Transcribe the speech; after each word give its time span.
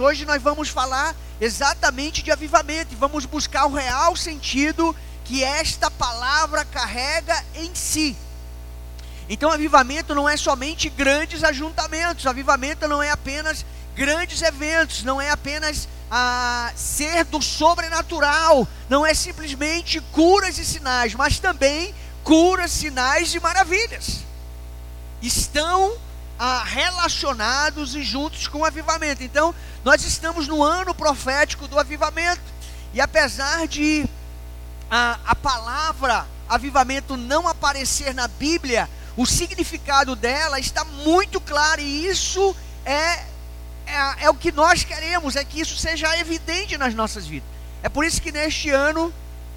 Hoje 0.00 0.24
nós 0.24 0.42
vamos 0.42 0.68
falar 0.68 1.14
exatamente 1.40 2.22
de 2.22 2.30
avivamento 2.30 2.92
e 2.92 2.96
vamos 2.96 3.24
buscar 3.24 3.66
o 3.66 3.74
real 3.74 4.16
sentido 4.16 4.94
que 5.24 5.44
esta 5.44 5.90
palavra 5.90 6.64
carrega 6.64 7.44
em 7.54 7.74
si. 7.74 8.16
Então, 9.28 9.50
avivamento 9.50 10.14
não 10.14 10.28
é 10.28 10.36
somente 10.36 10.88
grandes 10.88 11.44
ajuntamentos, 11.44 12.26
avivamento 12.26 12.88
não 12.88 13.02
é 13.02 13.10
apenas 13.10 13.64
grandes 13.94 14.40
eventos, 14.40 15.02
não 15.02 15.20
é 15.20 15.30
apenas 15.30 15.86
a 16.10 16.72
ser 16.74 17.24
do 17.24 17.42
sobrenatural, 17.42 18.66
não 18.88 19.04
é 19.04 19.12
simplesmente 19.12 20.00
curas 20.12 20.56
e 20.58 20.64
sinais, 20.64 21.14
mas 21.14 21.38
também 21.38 21.94
curas, 22.24 22.70
sinais 22.70 23.34
e 23.34 23.40
maravilhas. 23.40 24.20
Estão 25.20 25.98
ah, 26.38 26.62
relacionados 26.64 27.94
e 27.94 28.02
juntos 28.02 28.46
com 28.46 28.60
o 28.60 28.64
avivamento. 28.64 29.22
Então, 29.22 29.54
nós 29.88 30.04
estamos 30.04 30.46
no 30.46 30.62
ano 30.62 30.94
profético 30.94 31.66
do 31.66 31.78
avivamento. 31.78 32.42
E 32.92 33.00
apesar 33.00 33.66
de 33.66 34.04
a, 34.90 35.18
a 35.24 35.34
palavra 35.34 36.26
avivamento 36.46 37.16
não 37.16 37.48
aparecer 37.48 38.12
na 38.12 38.28
Bíblia, 38.28 38.86
o 39.16 39.24
significado 39.24 40.14
dela 40.14 40.60
está 40.60 40.84
muito 40.84 41.40
claro 41.40 41.80
e 41.80 42.06
isso 42.06 42.54
é, 42.84 43.24
é, 43.86 44.24
é, 44.24 44.30
o 44.30 44.34
que 44.34 44.52
nós 44.52 44.84
queremos, 44.84 45.36
é 45.36 45.44
que 45.44 45.58
isso 45.58 45.78
seja 45.78 46.18
evidente 46.18 46.76
nas 46.76 46.92
nossas 46.92 47.26
vidas. 47.26 47.48
É 47.82 47.88
por 47.88 48.04
isso 48.04 48.20
que 48.20 48.30
neste 48.30 48.68
ano, 48.68 49.10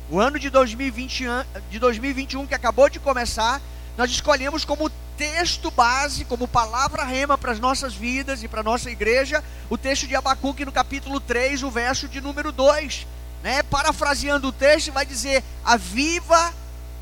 o 0.09 0.17
ano 0.17 0.39
de, 0.39 0.49
2020, 0.49 1.25
de 1.69 1.77
2021 1.77 2.47
que 2.47 2.55
acabou 2.55 2.89
de 2.89 3.01
começar, 3.01 3.61
nós 3.97 4.09
escolhemos 4.09 4.63
como 4.63 4.89
texto 5.21 5.69
base, 5.69 6.25
como 6.25 6.47
palavra 6.47 7.03
rema 7.03 7.37
para 7.37 7.51
as 7.51 7.59
nossas 7.59 7.93
vidas 7.93 8.41
e 8.41 8.47
para 8.47 8.61
a 8.61 8.63
nossa 8.63 8.89
igreja, 8.89 9.43
o 9.69 9.77
texto 9.77 10.07
de 10.07 10.15
Abacuque 10.15 10.65
no 10.65 10.71
capítulo 10.71 11.19
3, 11.19 11.61
o 11.61 11.69
verso 11.69 12.07
de 12.07 12.19
número 12.19 12.51
2. 12.51 13.05
Né? 13.43 13.61
Parafraseando 13.61 14.47
o 14.47 14.51
texto, 14.51 14.91
vai 14.91 15.05
dizer: 15.05 15.43
Aviva 15.63 16.51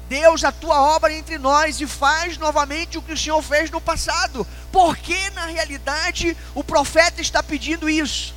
Deus 0.09 0.43
a 0.43 0.51
tua 0.51 0.81
obra 0.81 1.13
entre 1.13 1.37
nós 1.37 1.79
e 1.79 1.87
faz 1.87 2.37
novamente 2.37 2.97
o 2.97 3.01
que 3.01 3.13
o 3.13 3.17
Senhor 3.17 3.41
fez 3.41 3.71
no 3.71 3.79
passado. 3.79 4.45
Porque 4.69 5.29
na 5.29 5.45
realidade 5.45 6.35
o 6.53 6.61
profeta 6.61 7.21
está 7.21 7.41
pedindo 7.41 7.89
isso? 7.89 8.35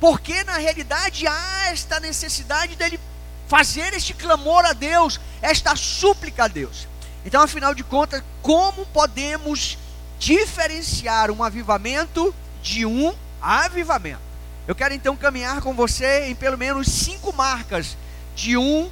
Porque 0.00 0.42
na 0.42 0.56
realidade 0.56 1.28
há 1.28 1.68
esta 1.70 2.00
necessidade 2.00 2.74
dele 2.74 2.98
fazer 3.46 3.94
este 3.94 4.14
clamor 4.14 4.64
a 4.64 4.72
Deus, 4.72 5.20
esta 5.40 5.76
súplica 5.76 6.46
a 6.46 6.48
Deus. 6.48 6.88
Então, 7.28 7.42
afinal 7.42 7.74
de 7.74 7.84
contas, 7.84 8.22
como 8.40 8.86
podemos 8.86 9.76
diferenciar 10.18 11.30
um 11.30 11.44
avivamento 11.44 12.34
de 12.62 12.86
um 12.86 13.14
avivamento? 13.38 14.22
Eu 14.66 14.74
quero 14.74 14.94
então 14.94 15.14
caminhar 15.14 15.60
com 15.60 15.74
você 15.74 16.30
em 16.30 16.34
pelo 16.34 16.56
menos 16.56 16.88
cinco 16.88 17.30
marcas 17.34 17.98
de 18.34 18.56
um 18.56 18.90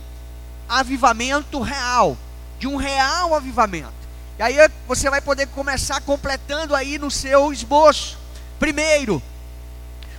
avivamento 0.69 1.63
real, 1.63 2.15
de 2.59 2.67
um 2.69 2.77
real 2.77 3.35
avivamento. 3.35 3.95
E 4.39 4.43
aí 4.43 4.57
você 4.87 5.09
vai 5.09 5.23
poder 5.23 5.47
começar 5.47 6.03
completando 6.03 6.75
aí 6.75 6.99
no 6.99 7.11
seu 7.11 7.51
esboço. 7.51 8.19
Primeiro, 8.59 9.23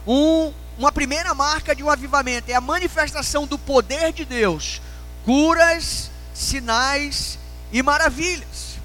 um, 0.08 0.52
uma 0.76 0.92
primeira 0.92 1.36
marca 1.36 1.76
de 1.76 1.84
um 1.84 1.90
avivamento 1.92 2.50
é 2.50 2.56
a 2.56 2.62
manifestação 2.62 3.46
do 3.46 3.60
poder 3.60 4.12
de 4.12 4.26
Deus, 4.26 4.82
curas, 5.24 6.10
sinais 6.34 7.38
e 7.72 7.82
maravilhas. 7.82 8.78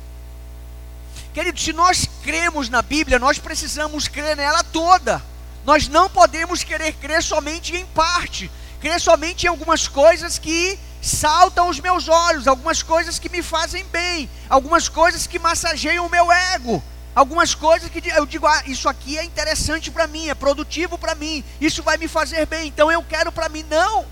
Querido, 1.33 1.59
se 1.59 1.73
nós 1.73 2.07
cremos 2.23 2.69
na 2.69 2.83
Bíblia, 2.83 3.19
nós 3.19 3.39
precisamos 3.39 4.07
crer 4.07 4.37
nela 4.37 4.63
toda. 4.65 5.23
Nós 5.65 5.89
não 5.89 6.11
podemos 6.11 6.63
querer 6.63 6.93
crer 6.95 7.23
somente 7.23 7.75
em 7.75 7.87
parte, 7.87 8.51
crer 8.81 9.01
somente 9.01 9.45
em 9.45 9.49
algumas 9.49 9.89
coisas 9.89 10.39
que 10.39 10.79
saltam 11.01 11.69
os 11.69 11.81
meus 11.81 12.09
olhos, 12.09 12.47
algumas 12.47 12.83
coisas 12.83 13.19
que 13.19 13.29
me 13.29 13.43
fazem 13.43 13.85
bem, 13.87 14.29
algumas 14.49 14.89
coisas 14.89 15.27
que 15.27 15.39
massageiam 15.39 16.07
o 16.07 16.11
meu 16.11 16.31
ego, 16.31 16.83
algumas 17.15 17.55
coisas 17.55 17.89
que 17.89 18.03
eu 18.09 18.27
digo, 18.27 18.47
ah, 18.47 18.63
isso 18.67 18.89
aqui 18.89 19.19
é 19.19 19.25
interessante 19.25 19.91
para 19.91 20.07
mim, 20.07 20.29
é 20.29 20.35
produtivo 20.35 20.99
para 20.99 21.15
mim, 21.15 21.45
isso 21.61 21.83
vai 21.83 21.97
me 21.97 22.09
fazer 22.09 22.47
bem, 22.47 22.69
então 22.69 22.91
eu 22.91 23.03
quero 23.03 23.33
para 23.33 23.49
mim. 23.49 23.65
Não. 23.71 24.05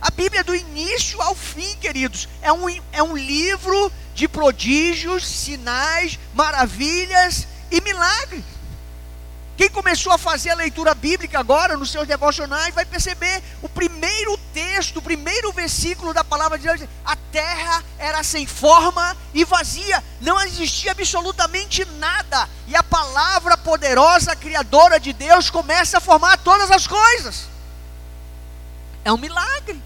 A 0.00 0.10
Bíblia 0.10 0.42
do 0.42 0.54
início 0.54 1.20
ao 1.22 1.34
fim, 1.34 1.76
queridos, 1.76 2.28
é 2.40 2.52
um, 2.52 2.68
é 2.92 3.02
um 3.02 3.16
livro 3.16 3.92
de 4.14 4.28
prodígios, 4.28 5.26
sinais, 5.26 6.18
maravilhas 6.34 7.46
e 7.70 7.80
milagres. 7.80 8.44
Quem 9.56 9.68
começou 9.68 10.12
a 10.12 10.18
fazer 10.18 10.50
a 10.50 10.56
leitura 10.56 10.94
bíblica 10.94 11.38
agora 11.38 11.76
nos 11.76 11.90
seus 11.90 12.08
devocionais 12.08 12.74
vai 12.74 12.84
perceber 12.86 13.42
o 13.60 13.68
primeiro 13.68 14.36
texto, 14.52 14.96
o 14.96 15.02
primeiro 15.02 15.52
versículo 15.52 16.14
da 16.14 16.24
palavra 16.24 16.58
de 16.58 16.66
Deus: 16.66 16.88
a 17.04 17.14
terra 17.30 17.84
era 17.98 18.22
sem 18.22 18.46
forma 18.46 19.16
e 19.34 19.44
vazia, 19.44 20.02
não 20.20 20.40
existia 20.40 20.92
absolutamente 20.92 21.84
nada, 21.98 22.48
e 22.66 22.74
a 22.74 22.82
palavra 22.82 23.56
poderosa, 23.56 24.34
criadora 24.34 24.98
de 24.98 25.12
Deus, 25.12 25.50
começa 25.50 25.98
a 25.98 26.00
formar 26.00 26.38
todas 26.38 26.70
as 26.70 26.86
coisas. 26.86 27.46
É 29.04 29.12
um 29.12 29.18
milagre. 29.18 29.80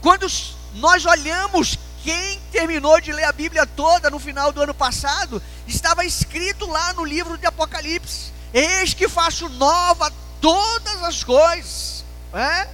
Quando 0.00 0.26
nós 0.74 1.04
olhamos 1.04 1.78
quem 2.02 2.40
terminou 2.52 3.00
de 3.00 3.12
ler 3.12 3.24
a 3.24 3.32
Bíblia 3.32 3.66
toda 3.66 4.10
no 4.10 4.18
final 4.18 4.52
do 4.52 4.62
ano 4.62 4.74
passado, 4.74 5.42
estava 5.66 6.04
escrito 6.04 6.66
lá 6.66 6.92
no 6.92 7.04
livro 7.04 7.36
de 7.36 7.46
Apocalipse 7.46 8.38
Eis 8.52 8.94
que 8.94 9.08
faço 9.08 9.48
nova 9.48 10.12
todas 10.40 11.02
as 11.02 11.22
coisas. 11.22 12.04
É? 12.32 12.68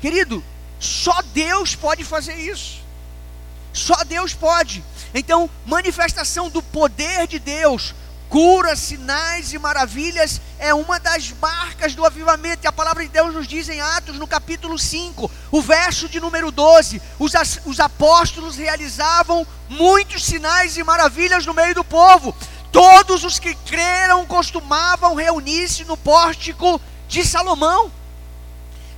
Querido, 0.00 0.42
só 0.78 1.20
Deus 1.34 1.74
pode 1.74 2.04
fazer 2.04 2.34
isso. 2.34 2.80
Só 3.72 4.04
Deus 4.04 4.34
pode. 4.34 4.82
Então, 5.12 5.50
manifestação 5.66 6.48
do 6.48 6.62
poder 6.62 7.26
de 7.26 7.38
Deus, 7.38 7.94
curas, 8.28 8.78
sinais 8.78 9.52
e 9.52 9.58
maravilhas 9.58 10.40
é 10.58 10.74
uma 10.74 11.00
das 11.00 11.32
marcas 11.40 11.94
do 11.94 12.04
avivamento. 12.04 12.64
E 12.64 12.68
a 12.68 12.72
palavra 12.72 13.02
de 13.02 13.08
Deus 13.08 13.34
nos 13.34 13.46
diz 13.46 13.68
em 13.68 13.80
Atos, 13.80 14.18
no 14.18 14.26
capítulo 14.26 14.78
5, 14.78 15.30
o 15.50 15.62
verso 15.62 16.08
de 16.08 16.20
número 16.20 16.50
12: 16.50 17.00
os, 17.18 17.32
os 17.64 17.80
apóstolos 17.80 18.56
realizavam 18.56 19.46
muitos 19.68 20.24
sinais 20.24 20.76
e 20.76 20.84
maravilhas 20.84 21.46
no 21.46 21.54
meio 21.54 21.74
do 21.74 21.84
povo. 21.84 22.34
Todos 22.70 23.24
os 23.24 23.38
que 23.38 23.54
creram 23.54 24.26
costumavam 24.26 25.14
reunir-se 25.14 25.84
no 25.84 25.96
pórtico 25.96 26.80
de 27.08 27.24
Salomão. 27.24 27.90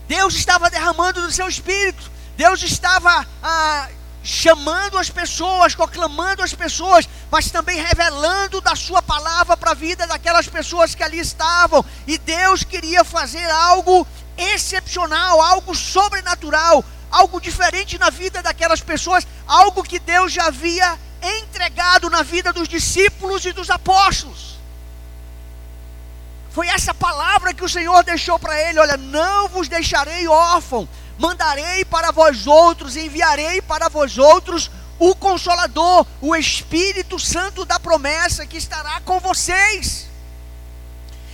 Deus 0.08 0.34
estava 0.34 0.68
derramando 0.68 1.22
do 1.22 1.30
seu 1.30 1.48
espírito, 1.48 2.10
Deus 2.36 2.62
estava 2.64 3.24
ah, 3.42 3.88
chamando 4.22 4.98
as 4.98 5.08
pessoas, 5.08 5.74
proclamando 5.74 6.42
as 6.42 6.54
pessoas, 6.54 7.08
mas 7.30 7.50
também 7.50 7.80
revelando 7.80 8.60
da 8.60 8.76
sua 8.76 9.00
palavra 9.00 9.56
para 9.56 9.70
a 9.70 9.74
vida 9.74 10.06
daquelas 10.06 10.46
pessoas 10.46 10.94
que 10.94 11.02
ali 11.02 11.18
estavam. 11.18 11.84
E 12.06 12.18
Deus 12.18 12.62
queria 12.62 13.04
fazer 13.04 13.48
algo 13.50 14.06
excepcional, 14.36 15.40
algo 15.40 15.74
sobrenatural, 15.74 16.84
algo 17.10 17.40
diferente 17.40 17.98
na 17.98 18.10
vida 18.10 18.42
daquelas 18.42 18.80
pessoas, 18.80 19.26
algo 19.46 19.82
que 19.82 19.98
Deus 19.98 20.32
já 20.32 20.46
havia 20.46 20.98
entregado 21.22 22.08
na 22.08 22.22
vida 22.22 22.52
dos 22.52 22.68
discípulos 22.68 23.44
e 23.44 23.52
dos 23.52 23.70
apóstolos. 23.70 24.50
Foi 26.50 26.66
essa 26.66 26.92
palavra 26.92 27.54
que 27.54 27.64
o 27.64 27.68
Senhor 27.68 28.02
deixou 28.02 28.38
para 28.38 28.58
ele: 28.68 28.80
olha, 28.80 28.96
não 28.96 29.48
vos 29.48 29.68
deixarei 29.68 30.26
órfão, 30.26 30.88
mandarei 31.20 31.84
para 31.84 32.10
vós 32.10 32.46
outros, 32.46 32.96
enviarei 32.96 33.60
para 33.60 33.90
vós 33.90 34.16
outros 34.16 34.70
o 34.98 35.14
Consolador, 35.14 36.06
o 36.18 36.34
Espírito 36.34 37.18
Santo 37.18 37.66
da 37.66 37.78
promessa 37.78 38.46
que 38.46 38.56
estará 38.56 39.02
com 39.02 39.20
vocês. 39.20 40.08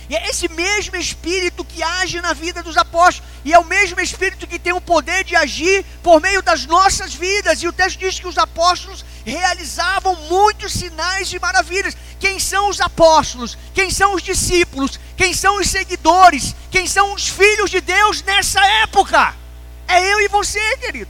E 0.09 0.15
é 0.15 0.29
esse 0.29 0.49
mesmo 0.49 0.97
Espírito 0.97 1.63
que 1.63 1.81
age 1.81 2.19
na 2.19 2.33
vida 2.33 2.61
dos 2.61 2.75
apóstolos, 2.75 3.29
e 3.45 3.53
é 3.53 3.59
o 3.59 3.63
mesmo 3.63 4.01
Espírito 4.01 4.45
que 4.45 4.59
tem 4.59 4.73
o 4.73 4.81
poder 4.81 5.23
de 5.23 5.37
agir 5.37 5.85
por 6.03 6.19
meio 6.19 6.41
das 6.41 6.65
nossas 6.65 7.13
vidas. 7.13 7.63
E 7.63 7.67
o 7.67 7.73
texto 7.73 7.99
diz 7.99 8.19
que 8.19 8.27
os 8.27 8.37
apóstolos 8.37 9.05
realizavam 9.25 10.15
muitos 10.29 10.73
sinais 10.73 11.31
e 11.31 11.39
maravilhas. 11.39 11.95
Quem 12.19 12.41
são 12.41 12.69
os 12.69 12.81
apóstolos? 12.81 13.57
Quem 13.73 13.89
são 13.89 14.15
os 14.15 14.21
discípulos? 14.21 14.99
Quem 15.15 15.33
são 15.33 15.59
os 15.61 15.69
seguidores? 15.69 16.53
Quem 16.69 16.87
são 16.87 17.13
os 17.13 17.29
filhos 17.29 17.69
de 17.69 17.79
Deus 17.79 18.21
nessa 18.21 18.59
época? 18.83 19.46
É 19.87 20.13
eu 20.13 20.21
e 20.21 20.27
você, 20.27 20.77
querido. 20.77 21.09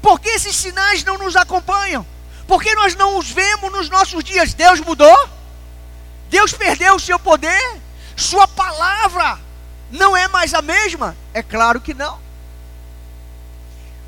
Por 0.00 0.18
que 0.18 0.28
esses 0.30 0.56
sinais 0.56 1.04
não 1.04 1.18
nos 1.18 1.36
acompanham? 1.36 2.06
Por 2.46 2.62
que 2.62 2.74
nós 2.74 2.94
não 2.94 3.18
os 3.18 3.30
vemos 3.30 3.72
nos 3.72 3.88
nossos 3.88 4.22
dias? 4.24 4.54
Deus 4.54 4.80
mudou? 4.80 5.28
Deus 6.28 6.52
perdeu 6.52 6.96
o 6.96 7.00
seu 7.00 7.18
poder? 7.18 7.80
Sua 8.16 8.48
palavra 8.48 9.38
não 9.90 10.16
é 10.16 10.26
mais 10.28 10.54
a 10.54 10.62
mesma? 10.62 11.16
É 11.32 11.42
claro 11.42 11.80
que 11.80 11.94
não. 11.94 12.20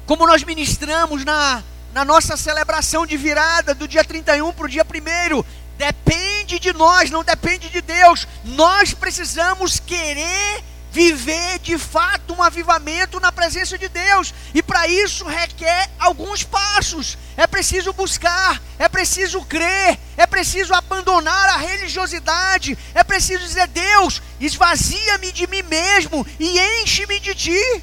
Como 0.06 0.26
nós 0.26 0.42
ministramos 0.42 1.25
na 1.25 1.62
na 1.94 2.04
nossa 2.04 2.37
celebração 2.37 3.06
de 3.06 3.16
virada 3.16 3.72
do 3.72 3.87
dia 3.87 4.04
31 4.04 4.52
para 4.52 4.66
o 4.66 4.69
dia 4.69 4.84
1, 4.84 5.44
depende 5.78 6.58
de 6.58 6.72
nós, 6.72 7.08
não 7.08 7.22
depende 7.22 7.69
de 7.69 7.80
Deus. 7.80 8.26
Nós 8.44 8.92
precisamos 8.92 9.78
querer 9.78 10.64
viver 10.94 11.58
de 11.58 11.76
fato 11.76 12.32
um 12.32 12.41
avivamento 12.41 13.19
na 13.19 13.32
presença 13.32 13.76
de 13.76 13.88
Deus, 13.88 14.32
e 14.55 14.62
para 14.62 14.87
isso 14.87 15.26
requer 15.26 15.91
alguns 15.99 16.44
passos. 16.44 17.19
É 17.37 17.49
preciso 17.49 17.93
buscar, 17.93 18.62
é 18.79 18.88
preciso 18.88 19.44
crer, 19.44 19.99
é 20.17 20.25
preciso 20.25 20.73
abandonar 20.73 21.49
a 21.49 21.56
religiosidade, 21.56 22.79
é 22.94 23.02
preciso 23.02 23.44
dizer: 23.44 23.67
Deus, 23.67 24.23
esvazia-me 24.38 25.32
de 25.32 25.49
mim 25.49 25.62
mesmo 25.62 26.25
e 26.38 26.61
enche-me 26.81 27.19
de 27.19 27.35
ti. 27.35 27.82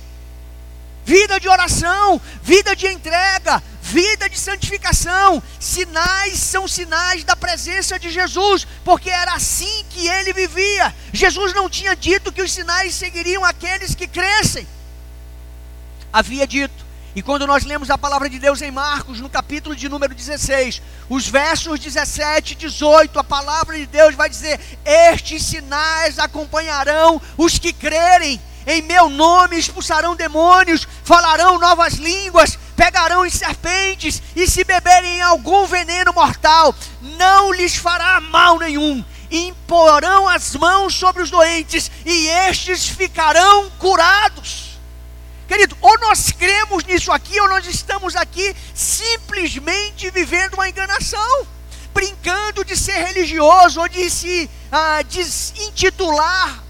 Vida 1.03 1.37
de 1.37 1.49
oração, 1.49 2.21
vida 2.41 2.73
de 2.77 2.87
entrega, 2.87 3.61
vida 3.91 4.29
de 4.29 4.39
santificação. 4.39 5.43
Sinais 5.59 6.39
são 6.39 6.67
sinais 6.67 7.23
da 7.23 7.35
presença 7.35 7.99
de 7.99 8.09
Jesus, 8.09 8.65
porque 8.85 9.09
era 9.09 9.33
assim 9.33 9.85
que 9.89 10.07
ele 10.07 10.31
vivia. 10.31 10.95
Jesus 11.11 11.53
não 11.53 11.69
tinha 11.69 11.95
dito 11.95 12.31
que 12.31 12.41
os 12.41 12.51
sinais 12.51 12.95
seguiriam 12.95 13.43
aqueles 13.43 13.93
que 13.93 14.07
crescem. 14.07 14.65
Havia 16.11 16.47
dito. 16.47 16.89
E 17.13 17.21
quando 17.21 17.45
nós 17.45 17.65
lemos 17.65 17.89
a 17.89 17.97
palavra 17.97 18.29
de 18.29 18.39
Deus 18.39 18.61
em 18.61 18.71
Marcos, 18.71 19.19
no 19.19 19.29
capítulo 19.29 19.75
de 19.75 19.89
número 19.89 20.15
16, 20.15 20.81
os 21.09 21.27
versos 21.27 21.77
17 21.77 22.53
e 22.53 22.55
18, 22.55 23.19
a 23.19 23.23
palavra 23.23 23.77
de 23.77 23.85
Deus 23.85 24.15
vai 24.15 24.29
dizer: 24.29 24.57
Estes 24.85 25.43
sinais 25.43 26.17
acompanharão 26.17 27.21
os 27.37 27.59
que 27.59 27.73
crerem 27.73 28.39
em 28.65 28.81
meu 28.81 29.09
nome 29.09 29.57
expulsarão 29.57 30.15
demônios, 30.15 30.87
falarão 31.03 31.57
novas 31.57 31.95
línguas, 31.95 32.57
pegarão 32.71 33.25
em 33.25 33.29
serpentes, 33.29 34.21
e 34.35 34.47
se 34.47 34.63
beberem 34.63 35.21
algum 35.21 35.65
veneno 35.65 36.13
mortal, 36.13 36.73
não 37.01 37.51
lhes 37.51 37.75
fará 37.75 38.19
mal 38.19 38.57
nenhum. 38.59 39.03
Imporão 39.29 40.27
as 40.27 40.55
mãos 40.55 40.93
sobre 40.95 41.23
os 41.23 41.29
doentes, 41.29 41.89
e 42.05 42.27
estes 42.27 42.87
ficarão 42.87 43.69
curados. 43.79 44.71
Querido, 45.47 45.77
ou 45.81 45.99
nós 45.99 46.31
cremos 46.31 46.83
nisso 46.85 47.11
aqui, 47.11 47.39
ou 47.41 47.49
nós 47.49 47.65
estamos 47.65 48.15
aqui 48.15 48.55
simplesmente 48.73 50.09
vivendo 50.09 50.53
uma 50.53 50.69
enganação, 50.69 51.45
brincando 51.93 52.63
de 52.63 52.77
ser 52.77 53.05
religioso, 53.05 53.81
ou 53.81 53.89
de 53.89 54.09
se 54.09 54.49
ah, 54.71 55.01
intitular 55.67 56.63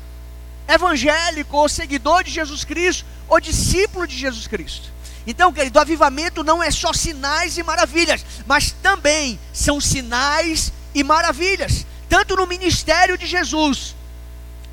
evangélico, 0.68 1.58
ou 1.58 1.70
seguidor 1.70 2.24
de 2.24 2.32
Jesus 2.32 2.64
Cristo, 2.64 3.06
ou 3.28 3.40
discípulo 3.40 4.08
de 4.08 4.18
Jesus 4.18 4.48
Cristo. 4.48 4.92
Então, 5.26 5.54
querido, 5.54 5.78
o 5.78 5.82
avivamento 5.82 6.44
não 6.44 6.64
é 6.64 6.72
só 6.72 6.92
sinais 6.94 7.58
e 7.58 7.64
maravilhas, 7.64 8.26
mas 8.46 8.72
também 8.72 9.40
são 9.54 9.80
sinais 9.80 10.72
e 10.96 11.04
maravilhas. 11.04 11.86
Tanto 12.10 12.36
no 12.36 12.48
ministério 12.48 13.18
de 13.18 13.26
Jesus, 13.26 13.96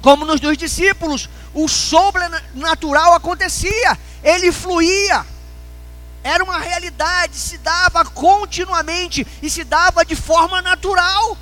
como 0.00 0.24
nos 0.24 0.40
dois 0.40 0.56
discípulos, 0.56 1.28
o 1.52 1.68
sobrenatural 1.68 3.14
acontecia, 3.14 3.98
ele 4.22 4.50
fluía, 4.50 5.24
era 6.24 6.42
uma 6.42 6.58
realidade, 6.58 7.36
se 7.36 7.58
dava 7.58 8.04
continuamente 8.04 9.26
e 9.42 9.50
se 9.50 9.64
dava 9.64 10.04
de 10.04 10.16
forma 10.16 10.62
natural 10.62 11.36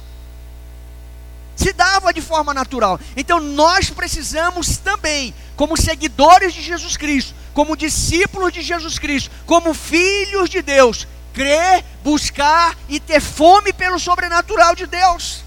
se 1.57 1.73
dava 1.73 2.13
de 2.13 2.21
forma 2.21 2.53
natural. 2.53 3.01
Então 3.17 3.41
nós 3.41 3.89
precisamos 3.89 4.77
também, 4.77 5.35
como 5.57 5.77
seguidores 5.77 6.53
de 6.53 6.63
Jesus 6.63 6.97
Cristo, 6.97 7.35
como 7.57 7.75
discípulos 7.75 8.53
de 8.53 8.61
Jesus 8.61 8.99
Cristo, 8.99 9.31
como 9.47 9.73
filhos 9.73 10.51
de 10.51 10.61
Deus, 10.61 11.09
crer, 11.33 11.83
buscar 12.05 12.77
e 12.87 13.01
ter 13.01 13.19
fome 13.19 13.73
pelo 13.73 13.99
sobrenatural 13.99 14.75
de 14.75 14.87
Deus. 14.87 15.43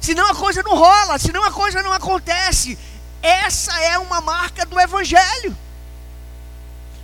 Senão 0.00 0.30
a 0.30 0.34
coisa 0.34 0.62
não 0.62 0.74
rola, 0.74 1.18
senão 1.18 1.44
a 1.44 1.50
coisa 1.50 1.82
não 1.82 1.92
acontece. 1.92 2.78
Essa 3.20 3.78
é 3.82 3.98
uma 3.98 4.22
marca 4.22 4.64
do 4.64 4.80
Evangelho 4.80 5.54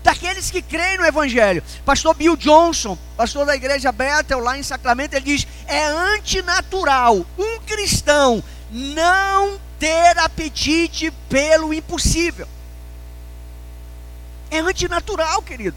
daqueles 0.03 0.51
que 0.51 0.63
creem 0.63 0.97
no 0.97 1.05
Evangelho. 1.05 1.63
Pastor 1.85 2.15
Bill 2.15 2.39
Johnson, 2.39 2.97
pastor 3.19 3.45
da 3.45 3.55
igreja 3.55 3.93
Bethel, 3.93 4.41
lá 4.41 4.57
em 4.57 4.63
Sacramento, 4.63 5.13
ele 5.13 5.27
diz: 5.27 5.47
é 5.67 5.85
antinatural 5.85 7.27
um 7.37 7.61
cristão 7.67 8.43
não 8.71 9.61
ter 9.79 10.19
apetite 10.19 11.11
pelo 11.29 11.75
impossível. 11.75 12.49
É 14.53 14.59
antinatural, 14.59 15.41
querido. 15.43 15.77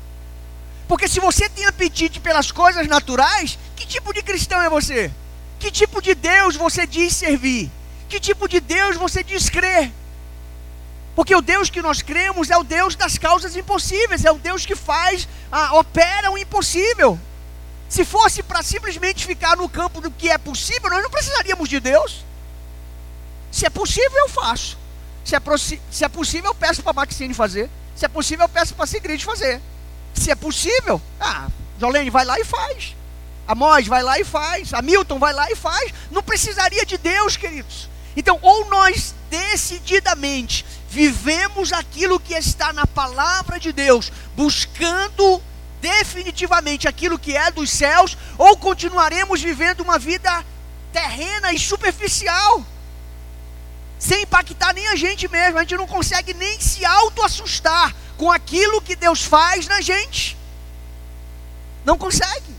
Porque 0.86 1.08
se 1.08 1.22
você 1.22 1.48
tem 1.48 1.66
apetite 1.66 2.20
pelas 2.20 2.52
coisas 2.52 2.86
naturais, 2.88 3.58
que 3.74 3.88
tipo 3.88 4.14
de 4.14 4.22
cristão 4.22 4.62
é 4.62 4.70
você? 4.70 5.10
Que 5.58 5.72
tipo 5.72 6.02
de 6.02 6.14
Deus 6.14 6.58
você 6.58 6.86
diz 6.86 7.16
servir? 7.16 7.72
Que 8.10 8.20
tipo 8.20 8.50
de 8.50 8.60
Deus 8.60 8.98
você 8.98 9.24
diz 9.24 9.50
crer? 9.50 9.94
Porque 11.16 11.34
o 11.34 11.42
Deus 11.42 11.70
que 11.70 11.82
nós 11.82 12.02
cremos 12.02 12.50
é 12.50 12.58
o 12.58 12.66
Deus 12.66 12.98
das 12.98 13.18
causas 13.18 13.56
impossíveis, 13.56 14.26
é 14.26 14.32
o 14.32 14.38
Deus 14.38 14.66
que 14.66 14.76
faz, 14.76 15.26
opera 15.72 16.30
o 16.30 16.38
impossível. 16.38 17.18
Se 17.88 18.04
fosse 18.04 18.44
para 18.44 18.62
simplesmente 18.62 19.26
ficar 19.26 19.56
no 19.56 19.70
campo 19.70 20.02
do 20.02 20.12
que 20.12 20.30
é 20.30 20.38
possível, 20.38 20.90
nós 20.90 21.02
não 21.02 21.10
precisaríamos 21.10 21.70
de 21.70 21.80
Deus. 21.80 22.26
Se 23.50 23.66
é 23.66 23.70
possível, 23.70 24.18
eu 24.18 24.28
faço. 24.28 24.78
Se 25.24 25.34
é, 25.34 25.42
se 25.90 26.04
é 26.04 26.10
possível, 26.10 26.50
eu 26.50 26.56
peço 26.56 26.84
para 26.84 26.92
a 26.92 26.96
Maxine 26.96 27.34
fazer. 27.34 27.70
Se 27.96 28.06
é 28.06 28.08
possível, 28.08 28.46
eu 28.46 28.50
peço 28.50 28.76
para 28.76 28.84
a 28.84 28.88
Sigrid 28.88 29.24
fazer. 29.24 29.62
Se 30.14 30.30
é 30.30 30.36
possível, 30.36 31.02
ah, 31.20 31.48
Jolene 31.80 32.10
vai 32.10 32.26
lá 32.26 32.40
e 32.40 32.44
faz. 32.44 32.96
A 33.48 33.56
Mois 33.56 33.88
vai 33.88 34.02
lá 34.02 34.20
e 34.20 34.24
faz. 34.24 34.74
A 34.74 34.82
Milton 34.82 35.20
vai 35.20 35.34
lá 35.34 35.50
e 35.52 35.56
faz. 35.56 35.94
Não 36.12 36.24
precisaria 36.24 36.86
de 36.86 36.98
Deus, 36.98 37.38
queridos. 37.38 37.90
Então, 38.16 38.40
ou 38.42 38.66
nós 38.70 39.14
decididamente 39.30 40.66
vivemos 40.90 41.74
aquilo 41.74 42.20
que 42.20 42.34
está 42.34 42.72
na 42.72 42.88
palavra 42.88 43.60
de 43.60 43.72
Deus, 43.74 44.12
buscando 44.36 45.42
definitivamente 45.82 46.88
aquilo 46.88 47.20
que 47.20 47.36
é 47.36 47.52
dos 47.52 47.70
céus, 47.70 48.18
ou 48.38 48.58
continuaremos 48.58 49.42
vivendo 49.42 49.82
uma 49.82 50.00
vida 50.00 50.44
terrena 50.92 51.52
e 51.52 51.60
superficial, 51.60 52.66
sem 53.98 54.24
impactar 54.24 54.74
nem 54.74 54.88
a 54.88 54.96
gente 54.96 55.28
mesmo, 55.28 55.58
a 55.58 55.62
gente 55.62 55.78
não 55.78 55.88
consegue 55.88 56.34
nem 56.34 56.60
se 56.60 56.86
auto-assustar 56.86 57.96
com 58.18 58.32
aquilo 58.32 58.82
que 58.82 58.96
Deus 58.96 59.24
faz 59.24 59.68
na 59.68 59.82
gente, 59.82 60.38
não 61.84 61.98
consegue. 61.98 62.56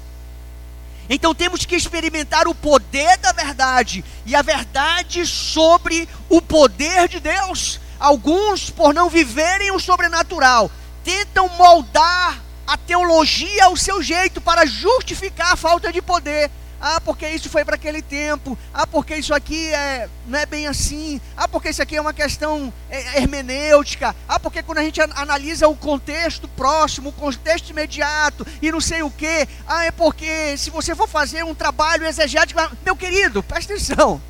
Então 1.09 1.35
temos 1.35 1.65
que 1.65 1.77
experimentar 1.77 2.49
o 2.49 2.55
poder 2.55 3.17
da 3.19 3.33
verdade 3.33 4.05
e 4.25 4.35
a 4.35 4.43
verdade 4.43 5.25
sobre 5.27 6.09
o 6.29 6.43
poder 6.43 7.09
de 7.09 7.21
Deus. 7.21 7.81
Alguns, 7.99 8.71
por 8.71 8.93
não 8.93 9.09
viverem 9.09 9.71
o 9.71 9.81
sobrenatural, 9.81 10.71
tentam 11.05 11.49
moldar 11.51 12.43
a 12.67 12.77
teologia 12.77 13.67
ao 13.67 13.77
seu 13.77 14.03
jeito 14.03 14.41
para 14.41 14.67
justificar 14.67 15.53
a 15.53 15.57
falta 15.57 15.93
de 15.93 16.03
poder. 16.03 16.51
Ah, 16.81 17.01
porque 17.01 17.29
isso 17.29 17.49
foi 17.49 17.65
para 17.65 17.77
aquele 17.77 18.03
tempo. 18.03 18.57
Ah, 18.73 18.87
porque 18.87 19.17
isso 19.17 19.35
aqui 19.35 19.73
é, 19.73 20.09
não 20.27 20.39
é 20.39 20.45
bem 20.45 20.67
assim. 20.67 21.21
Ah, 21.37 21.49
porque 21.49 21.71
isso 21.71 21.81
aqui 21.83 21.97
é 21.97 22.01
uma 22.01 22.13
questão 22.13 22.73
é, 22.91 23.19
hermenêutica. 23.19 24.15
Ah, 24.29 24.39
porque 24.39 24.63
quando 24.63 24.79
a 24.79 24.83
gente 24.83 25.01
analisa 25.01 25.69
o 25.69 25.77
contexto 25.77 26.47
próximo, 26.49 27.09
o 27.09 27.13
contexto 27.13 27.71
imediato 27.71 28.47
e 28.61 28.71
não 28.71 28.81
sei 28.81 29.03
o 29.03 29.11
que. 29.11 29.49
Ah, 29.67 29.85
é 29.85 29.91
porque 29.91 30.57
se 30.59 30.71
você 30.71 30.95
for 30.95 31.09
fazer 31.09 31.45
um 31.45 31.55
trabalho 31.55 32.07
exegético. 32.07 32.61
Meu 32.85 32.97
querido, 32.97 33.43
presta 33.43 33.73
atenção. 33.73 34.21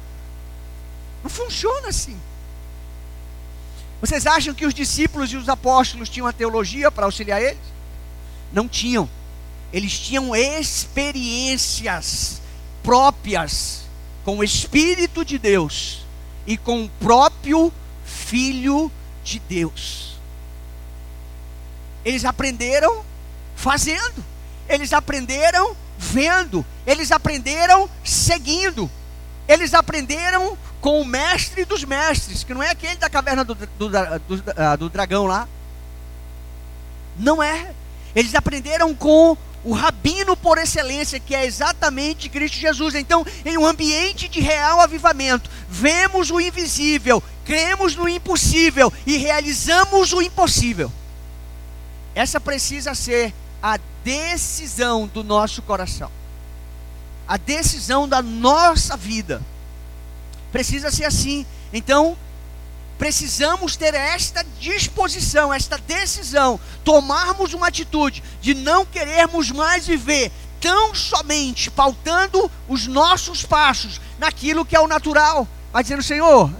Não 1.22 1.30
funciona 1.30 1.88
assim. 1.88 2.16
Vocês 4.00 4.26
acham 4.26 4.54
que 4.54 4.66
os 4.66 4.74
discípulos 4.74 5.32
e 5.32 5.36
os 5.36 5.48
apóstolos 5.48 6.08
tinham 6.08 6.26
a 6.26 6.32
teologia 6.32 6.90
para 6.90 7.06
auxiliar 7.06 7.42
eles? 7.42 7.58
Não 8.52 8.68
tinham. 8.68 9.08
Eles 9.76 9.98
tinham 9.98 10.34
experiências 10.34 12.40
próprias 12.82 13.82
com 14.24 14.38
o 14.38 14.42
Espírito 14.42 15.22
de 15.22 15.38
Deus 15.38 16.06
e 16.46 16.56
com 16.56 16.84
o 16.84 16.88
próprio 16.88 17.70
Filho 18.02 18.90
de 19.22 19.38
Deus. 19.38 20.18
Eles 22.02 22.24
aprenderam 22.24 23.04
fazendo, 23.54 24.24
eles 24.66 24.94
aprenderam 24.94 25.76
vendo, 25.98 26.64
eles 26.86 27.12
aprenderam 27.12 27.90
seguindo, 28.02 28.90
eles 29.46 29.74
aprenderam 29.74 30.56
com 30.80 31.02
o 31.02 31.04
mestre 31.04 31.66
dos 31.66 31.84
mestres, 31.84 32.42
que 32.42 32.54
não 32.54 32.62
é 32.62 32.70
aquele 32.70 32.96
da 32.96 33.10
caverna 33.10 33.44
do, 33.44 33.54
do, 33.54 33.66
do, 33.66 33.90
do, 33.90 34.42
ah, 34.56 34.74
dragão 34.90 35.26
lá. 35.26 35.46
Não 37.18 37.42
é. 37.42 37.74
Eles 38.14 38.34
aprenderam 38.34 38.94
com 38.94 39.36
o 39.64 39.72
rabino 39.72 40.36
por 40.36 40.58
excelência, 40.58 41.18
que 41.18 41.34
é 41.34 41.44
exatamente 41.44 42.28
Cristo 42.28 42.56
Jesus. 42.56 42.94
Então, 42.94 43.26
em 43.44 43.58
um 43.58 43.66
ambiente 43.66 44.28
de 44.28 44.40
real 44.40 44.80
avivamento, 44.80 45.50
vemos 45.68 46.30
o 46.30 46.40
invisível, 46.40 47.22
cremos 47.44 47.96
no 47.96 48.08
impossível 48.08 48.92
e 49.06 49.16
realizamos 49.16 50.12
o 50.12 50.22
impossível. 50.22 50.90
Essa 52.14 52.40
precisa 52.40 52.94
ser 52.94 53.34
a 53.62 53.78
decisão 54.04 55.06
do 55.06 55.24
nosso 55.24 55.62
coração. 55.62 56.10
a 57.28 57.36
decisão 57.36 58.08
da 58.08 58.22
nossa 58.22 58.96
vida. 58.96 59.42
Precisa 60.52 60.90
ser 60.90 61.04
assim. 61.04 61.44
Então, 61.72 62.16
precisamos 62.98 63.76
ter 63.76 63.94
esta 63.94 64.44
disposição, 64.58 65.52
esta 65.52 65.78
decisão, 65.78 66.58
tomarmos 66.84 67.54
uma 67.54 67.68
atitude 67.68 68.22
de 68.40 68.54
não 68.54 68.84
querermos 68.84 69.50
mais 69.50 69.86
viver 69.86 70.32
tão 70.60 70.94
somente 70.94 71.70
pautando 71.70 72.50
os 72.68 72.86
nossos 72.86 73.44
passos 73.44 74.00
naquilo 74.18 74.64
que 74.64 74.74
é 74.74 74.80
o 74.80 74.88
natural, 74.88 75.46
mas 75.72 75.84
dizendo: 75.84 76.02
Senhor, 76.02 76.50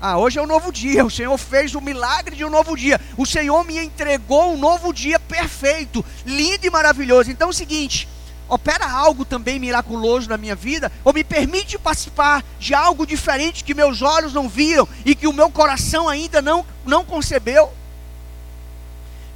ah, 0.00 0.18
hoje 0.18 0.38
é 0.38 0.42
um 0.42 0.46
novo 0.46 0.72
dia. 0.72 1.04
O 1.04 1.10
Senhor 1.10 1.38
fez 1.38 1.74
o 1.74 1.80
milagre 1.80 2.34
de 2.34 2.44
um 2.44 2.50
novo 2.50 2.76
dia. 2.76 3.00
O 3.16 3.24
Senhor 3.24 3.64
me 3.64 3.78
entregou 3.78 4.52
um 4.52 4.58
novo 4.58 4.92
dia 4.92 5.20
perfeito, 5.20 6.04
lindo 6.26 6.66
e 6.66 6.70
maravilhoso. 6.70 7.30
Então 7.30 7.48
é 7.48 7.50
o 7.50 7.54
seguinte: 7.54 8.08
opera 8.54 8.90
algo 8.90 9.24
também 9.24 9.58
miraculoso 9.58 10.28
na 10.28 10.36
minha 10.36 10.54
vida, 10.54 10.92
ou 11.02 11.12
me 11.12 11.24
permite 11.24 11.78
participar 11.78 12.44
de 12.58 12.74
algo 12.74 13.06
diferente 13.06 13.64
que 13.64 13.74
meus 13.74 14.02
olhos 14.02 14.34
não 14.34 14.48
viram 14.48 14.86
e 15.04 15.14
que 15.14 15.26
o 15.26 15.32
meu 15.32 15.50
coração 15.50 16.08
ainda 16.08 16.42
não, 16.42 16.66
não 16.84 17.04
concebeu. 17.04 17.72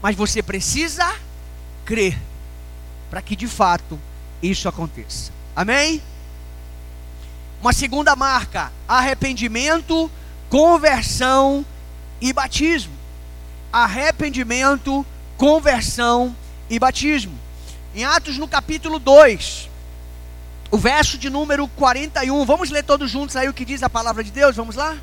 Mas 0.02 0.14
você 0.14 0.42
precisa 0.42 1.16
crer 1.84 2.18
para 3.08 3.22
que 3.22 3.34
de 3.34 3.46
fato 3.46 3.98
isso 4.42 4.68
aconteça. 4.68 5.32
Amém? 5.54 6.02
Uma 7.60 7.72
segunda 7.72 8.14
marca: 8.14 8.70
arrependimento 8.86 10.10
conversão 10.48 11.64
e 12.20 12.32
batismo. 12.32 12.92
Arrependimento, 13.72 15.04
conversão 15.36 16.34
e 16.70 16.78
batismo. 16.78 17.45
Em 17.96 18.04
Atos 18.04 18.36
no 18.36 18.46
capítulo 18.46 18.98
2, 18.98 19.70
o 20.70 20.76
verso 20.76 21.16
de 21.16 21.30
número 21.30 21.66
41, 21.66 22.44
vamos 22.44 22.68
ler 22.70 22.84
todos 22.84 23.10
juntos 23.10 23.34
aí 23.36 23.48
o 23.48 23.54
que 23.54 23.64
diz 23.64 23.82
a 23.82 23.88
palavra 23.88 24.22
de 24.22 24.30
Deus, 24.30 24.54
vamos 24.54 24.76
lá? 24.76 24.98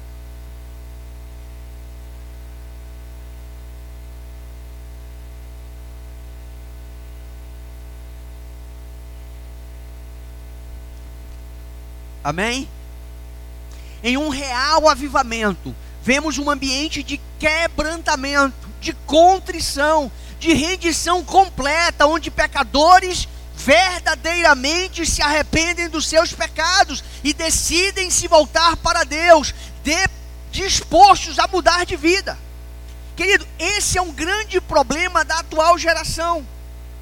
Amém? 12.24 12.70
em 14.04 14.18
um 14.18 14.28
real 14.28 14.90
avivamento, 14.90 15.74
vemos 16.04 16.38
um 16.38 16.52
ambiente 16.52 17.02
de 17.02 17.20
quebrantamento, 17.40 18.68
de 18.82 18.92
contrição, 19.08 20.12
de 20.44 20.54
rendição 20.54 21.24
completa, 21.24 22.06
onde 22.06 22.30
pecadores 22.30 23.30
verdadeiramente 23.56 25.06
se 25.06 25.22
arrependem 25.22 25.88
dos 25.88 26.06
seus 26.06 26.34
pecados 26.34 27.02
e 27.24 27.34
decidem 27.34 28.10
se 28.10 28.28
voltar 28.28 28.76
para 28.76 29.06
Deus, 29.06 29.56
de, 29.86 29.96
dispostos 30.52 31.40
a 31.40 31.48
mudar 31.48 31.86
de 31.86 31.96
vida. 31.96 32.38
Querido, 33.16 33.48
esse 33.58 33.98
é 33.98 34.02
um 34.02 34.12
grande 34.12 34.60
problema 34.60 35.24
da 35.24 35.40
atual 35.40 35.78
geração. 35.78 36.46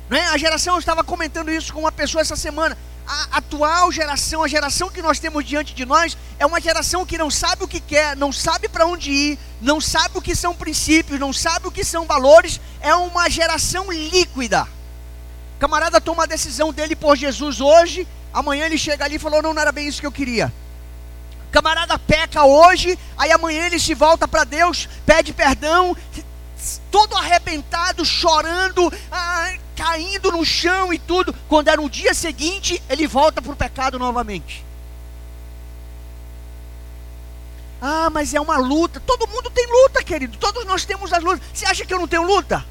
Né? 0.08 0.22
A 0.28 0.38
geração, 0.38 0.76
eu 0.76 0.80
estava 0.80 1.04
comentando 1.04 1.50
isso 1.50 1.74
com 1.74 1.80
uma 1.80 1.92
pessoa 1.92 2.22
essa 2.22 2.36
semana 2.36 2.78
a 3.08 3.38
atual 3.38 3.92
geração, 3.92 4.44
a 4.44 4.48
geração 4.48 4.90
que 4.90 5.02
nós 5.02 5.20
temos 5.20 5.46
diante 5.46 5.74
de 5.74 5.86
nós, 5.86 6.18
é 6.40 6.46
uma 6.46 6.62
geração 6.62 7.06
que 7.06 7.18
não 7.18 7.30
sabe 7.30 7.64
o 7.64 7.68
que 7.68 7.80
quer, 7.80 8.16
não 8.16 8.32
sabe 8.32 8.68
para 8.70 8.86
onde 8.86 9.12
ir, 9.12 9.40
não 9.62 9.82
sabe 9.82 10.18
o 10.18 10.22
que 10.22 10.36
são 10.36 10.54
princípios, 10.54 11.20
não 11.20 11.34
sabe 11.34 11.68
o 11.68 11.72
que 11.72 11.84
são 11.84 12.06
valores, 12.06 12.60
é 12.80 12.94
uma 12.96 13.30
geração 13.30 13.92
líquida. 13.92 14.68
O 15.58 15.60
camarada 15.60 16.02
toma 16.02 16.24
a 16.24 16.28
decisão 16.28 16.74
dele 16.74 16.96
por 16.96 17.16
Jesus 17.16 17.62
hoje, 17.62 18.08
amanhã 18.34 18.66
ele 18.66 18.78
chega 18.78 19.06
ali 19.06 19.16
e 19.16 19.20
falou: 19.20 19.42
não, 19.42 19.54
não 19.54 19.62
era 19.62 19.72
bem 19.72 19.88
isso 19.88 20.00
que 20.00 20.08
eu 20.08 20.12
queria. 20.12 20.52
O 21.50 21.52
camarada 21.52 22.00
peca 22.00 22.46
hoje, 22.46 22.98
aí 23.18 23.32
amanhã 23.32 23.66
ele 23.66 23.80
se 23.80 23.94
volta 23.94 24.28
para 24.28 24.44
Deus, 24.44 24.88
pede 25.06 25.34
perdão, 25.34 25.96
todo 26.90 27.16
arrebentado, 27.16 28.06
chorando, 28.06 28.92
ah, 29.12 29.54
caindo 29.82 30.32
no 30.32 30.46
chão 30.46 30.94
e 30.94 31.00
tudo. 31.00 31.34
Quando 31.50 31.70
é 31.70 31.76
no 31.76 31.90
dia 31.90 32.14
seguinte, 32.14 32.82
ele 32.88 33.08
volta 33.08 33.42
para 33.42 33.52
o 33.52 33.56
pecado 33.56 33.98
novamente. 33.98 34.64
Ah, 37.82 38.12
mas 38.12 38.32
é 38.36 38.40
uma 38.40 38.58
luta. 38.58 39.00
Todo 39.00 39.28
mundo 39.28 39.50
tem 39.50 39.66
luta, 39.66 40.04
querido. 40.04 40.38
Todos 40.38 40.66
nós 40.66 40.86
temos 40.86 41.12
as 41.12 41.24
lutas. 41.24 41.42
Você 41.52 41.66
acha 41.66 41.84
que 41.84 41.92
eu 41.92 42.00
não 42.00 42.08
tenho 42.08 42.22
luta? 42.22 42.64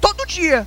Todo 0.00 0.24
dia. 0.26 0.64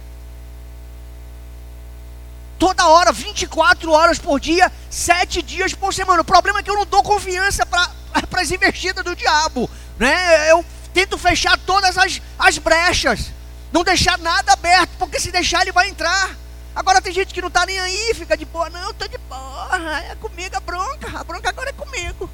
Toda 2.60 2.88
hora, 2.88 3.14
24 3.14 3.90
horas 3.92 4.20
por 4.20 4.40
dia, 4.40 4.70
7 4.90 5.42
dias 5.42 5.74
por 5.74 5.94
semana. 5.94 6.22
O 6.22 6.26
problema 6.26 6.60
é 6.60 6.64
que 6.64 6.70
eu 6.70 6.76
não 6.76 6.86
dou 6.86 7.02
confiança 7.02 7.66
para 7.66 7.90
as 8.34 8.52
investidas 8.52 9.06
do 9.06 9.16
diabo. 9.16 9.70
Né? 9.98 10.52
Eu 10.52 10.66
tento 10.94 11.18
fechar 11.18 11.58
todas 11.60 11.98
as, 11.98 12.22
as 12.38 12.58
brechas. 12.58 13.37
Não 13.72 13.84
deixar 13.84 14.18
nada 14.18 14.54
aberto, 14.54 14.92
porque 14.98 15.20
se 15.20 15.32
deixar 15.32 15.62
ele 15.62 15.72
vai 15.72 15.90
entrar. 15.90 16.36
Agora 16.76 17.02
tem 17.02 17.12
gente 17.12 17.34
que 17.34 17.42
não 17.42 17.48
está 17.48 17.66
nem 17.66 17.80
aí, 17.80 18.14
fica 18.14 18.38
de 18.38 18.46
boa. 18.46 18.70
Não, 18.70 18.92
estou 18.92 19.08
de 19.08 19.18
boa. 19.18 19.70
É 20.12 20.16
comigo 20.16 20.56
a 20.56 20.60
bronca. 20.60 21.20
A 21.20 21.24
bronca 21.24 21.50
agora 21.50 21.70
é 21.70 21.74
comigo. 21.74 22.30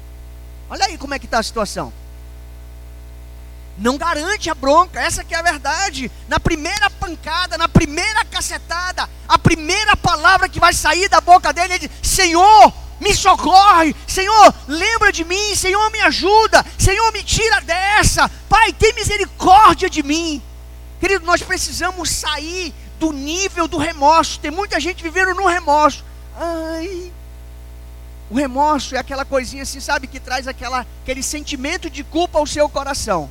Olha 0.68 0.86
aí 0.86 0.98
como 0.98 1.14
é 1.14 1.18
que 1.18 1.24
está 1.24 1.38
a 1.38 1.42
situação. 1.42 1.92
Não 3.76 3.98
garante 3.98 4.48
a 4.48 4.54
bronca, 4.54 5.00
essa 5.00 5.24
que 5.24 5.34
é 5.34 5.38
a 5.38 5.42
verdade. 5.42 6.10
Na 6.28 6.38
primeira 6.38 6.88
pancada, 6.90 7.58
na 7.58 7.68
primeira 7.68 8.24
cacetada, 8.24 9.08
a 9.26 9.38
primeira 9.38 9.96
palavra 9.96 10.48
que 10.48 10.60
vai 10.60 10.72
sair 10.72 11.08
da 11.08 11.20
boca 11.20 11.52
dele 11.52 11.74
é 11.74 11.78
de 11.78 11.90
Senhor, 12.00 12.72
me 13.00 13.14
socorre, 13.14 13.94
Senhor, 14.06 14.54
lembra 14.68 15.10
de 15.10 15.24
mim, 15.24 15.56
Senhor, 15.56 15.90
me 15.90 16.00
ajuda, 16.00 16.64
Senhor, 16.78 17.10
me 17.12 17.24
tira 17.24 17.60
dessa, 17.62 18.30
Pai, 18.48 18.72
tem 18.72 18.92
misericórdia 18.92 19.90
de 19.90 20.02
mim. 20.02 20.40
Querido, 21.04 21.26
nós 21.26 21.42
precisamos 21.42 22.08
sair 22.08 22.74
do 22.98 23.12
nível 23.12 23.68
do 23.68 23.76
remorso. 23.76 24.40
Tem 24.40 24.50
muita 24.50 24.80
gente 24.80 25.02
vivendo 25.02 25.34
no 25.34 25.46
remorso. 25.46 26.02
Ai, 26.34 27.12
o 28.30 28.34
remorso 28.34 28.96
é 28.96 28.98
aquela 28.98 29.22
coisinha 29.22 29.64
assim, 29.64 29.80
sabe, 29.80 30.06
que 30.06 30.18
traz 30.18 30.48
aquela, 30.48 30.86
aquele 31.02 31.22
sentimento 31.22 31.90
de 31.90 32.02
culpa 32.02 32.38
ao 32.38 32.46
seu 32.46 32.70
coração. 32.70 33.28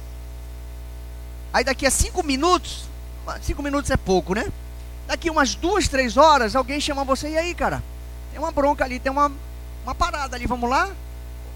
Aí 1.52 1.64
daqui 1.64 1.88
a 1.88 1.90
cinco 1.90 2.22
minutos, 2.22 2.84
cinco 3.42 3.64
minutos 3.64 3.90
é 3.90 3.98
pouco, 3.98 4.36
né? 4.36 4.46
Daqui 5.08 5.32
umas 5.32 5.56
duas, 5.56 5.88
três 5.88 6.16
horas, 6.16 6.56
alguém 6.56 6.80
chama 6.80 7.04
você, 7.04 7.30
e 7.30 7.38
aí, 7.40 7.56
cara? 7.56 7.84
Tem 8.30 8.40
uma 8.40 8.52
bronca 8.52 8.84
ali, 8.84 9.00
tem 9.00 9.12
uma, 9.12 9.32
uma 9.84 9.96
parada 9.96 10.36
ali, 10.36 10.46
vamos 10.46 10.70
lá? 10.70 10.92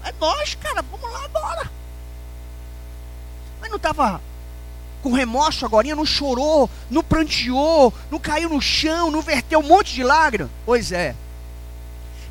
É 0.02 0.12
nós, 0.18 0.56
cara, 0.56 0.82
vamos 0.82 1.12
lá 1.12 1.24
agora. 1.26 1.70
Mas 3.60 3.70
não 3.70 3.76
estava 3.76 4.20
com 5.02 5.12
remorso 5.12 5.64
agora, 5.64 5.94
não 5.94 6.04
chorou, 6.04 6.68
não 6.90 7.02
pranteou, 7.02 7.92
não 8.10 8.18
caiu 8.18 8.48
no 8.48 8.60
chão, 8.60 9.10
não 9.10 9.22
verteu 9.22 9.60
um 9.60 9.62
monte 9.62 9.94
de 9.94 10.02
lágrimas? 10.02 10.50
Pois 10.64 10.92
é. 10.92 11.14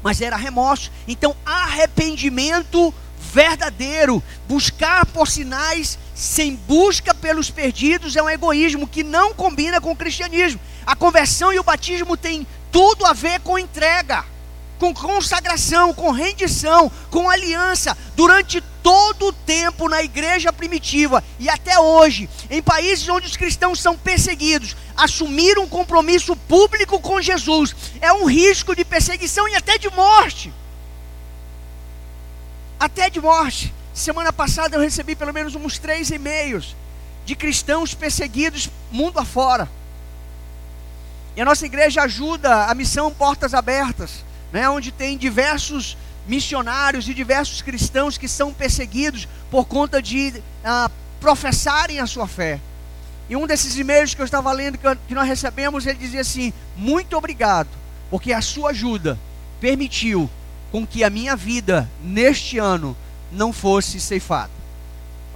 Mas 0.04 0.22
era 0.22 0.36
remorso. 0.36 0.92
Então, 1.08 1.36
arrependimento 1.46 2.94
verdadeiro, 3.32 4.24
buscar 4.48 5.06
por 5.06 5.28
sinais 5.28 5.98
sem 6.14 6.56
busca 6.56 7.14
pelos 7.14 7.50
perdidos 7.50 8.16
é 8.16 8.24
um 8.24 8.30
egoísmo 8.30 8.88
que 8.88 9.04
não 9.04 9.34
combina 9.34 9.82
com 9.82 9.92
o 9.92 9.96
cristianismo. 9.96 10.60
A 10.86 10.96
conversão 10.96 11.52
e 11.52 11.60
o 11.60 11.64
batismo 11.64 12.16
têm 12.16 12.48
tudo 12.72 13.06
a 13.06 13.14
ver 13.14 13.40
com 13.42 13.60
entrega 13.60 14.24
com 14.78 14.94
consagração, 14.94 15.94
com 15.94 16.12
rendição, 16.12 16.92
com 17.10 17.30
aliança, 17.30 17.98
durante 18.16 18.64
todo 18.88 19.28
o 19.28 19.34
tempo 19.34 19.90
na 19.90 20.02
igreja 20.02 20.54
primitiva 20.54 21.22
e 21.38 21.50
até 21.50 21.78
hoje, 21.78 22.30
em 22.50 22.64
países 22.64 23.10
onde 23.10 23.28
os 23.28 23.36
cristãos 23.36 23.82
são 23.82 23.98
perseguidos, 23.98 24.78
assumir 24.96 25.60
um 25.60 25.68
compromisso 25.68 26.38
público 26.38 26.98
com 27.02 27.22
Jesus 27.22 27.76
é 28.00 28.14
um 28.14 28.24
risco 28.24 28.74
de 28.74 28.86
perseguição 28.86 29.46
e 29.50 29.56
até 29.56 29.78
de 29.78 29.90
morte. 29.90 30.54
Até 32.80 33.10
de 33.10 33.20
morte. 33.20 33.74
Semana 33.94 34.32
passada 34.32 34.78
eu 34.78 34.82
recebi 34.82 35.18
pelo 35.18 35.34
menos 35.34 35.54
uns 35.54 35.78
três 35.78 36.10
e-mails 36.10 36.74
de 37.26 37.36
cristãos 37.36 37.94
perseguidos 37.94 38.70
mundo 38.90 39.20
afora. 39.20 39.70
E 41.36 41.42
a 41.42 41.46
nossa 41.46 41.66
igreja 41.66 42.04
ajuda 42.04 42.68
a 42.68 42.74
missão 42.74 43.12
Portas 43.12 43.54
Abertas 43.54 44.26
né, 44.52 44.70
onde 44.70 44.92
tem 44.92 45.18
diversos 45.18 45.98
missionários 46.28 47.08
e 47.08 47.14
diversos 47.14 47.62
cristãos 47.62 48.18
que 48.18 48.28
são 48.28 48.54
perseguidos 48.54 49.28
por 49.50 49.66
conta 49.66 50.02
de 50.02 50.34
ah, 50.64 50.92
professarem 51.20 52.00
a 52.00 52.06
sua 52.06 52.28
fé. 52.28 52.60
E 53.30 53.36
um 53.36 53.48
desses 53.48 53.78
e-mails 53.78 54.14
que 54.14 54.22
eu 54.22 54.26
estava 54.26 54.52
lendo, 54.52 54.78
que 55.08 55.14
nós 55.14 55.28
recebemos, 55.28 55.86
ele 55.86 55.98
dizia 55.98 56.22
assim: 56.22 56.54
Muito 56.76 57.18
obrigado, 57.18 57.70
porque 58.10 58.32
a 58.32 58.42
sua 58.42 58.72
ajuda 58.72 59.18
permitiu 59.60 60.30
com 60.72 60.86
que 60.86 61.04
a 61.04 61.10
minha 61.10 61.36
vida 61.36 61.90
neste 62.02 62.58
ano 62.58 62.96
não 63.32 63.52
fosse 63.52 64.00
ceifada. 64.00 64.57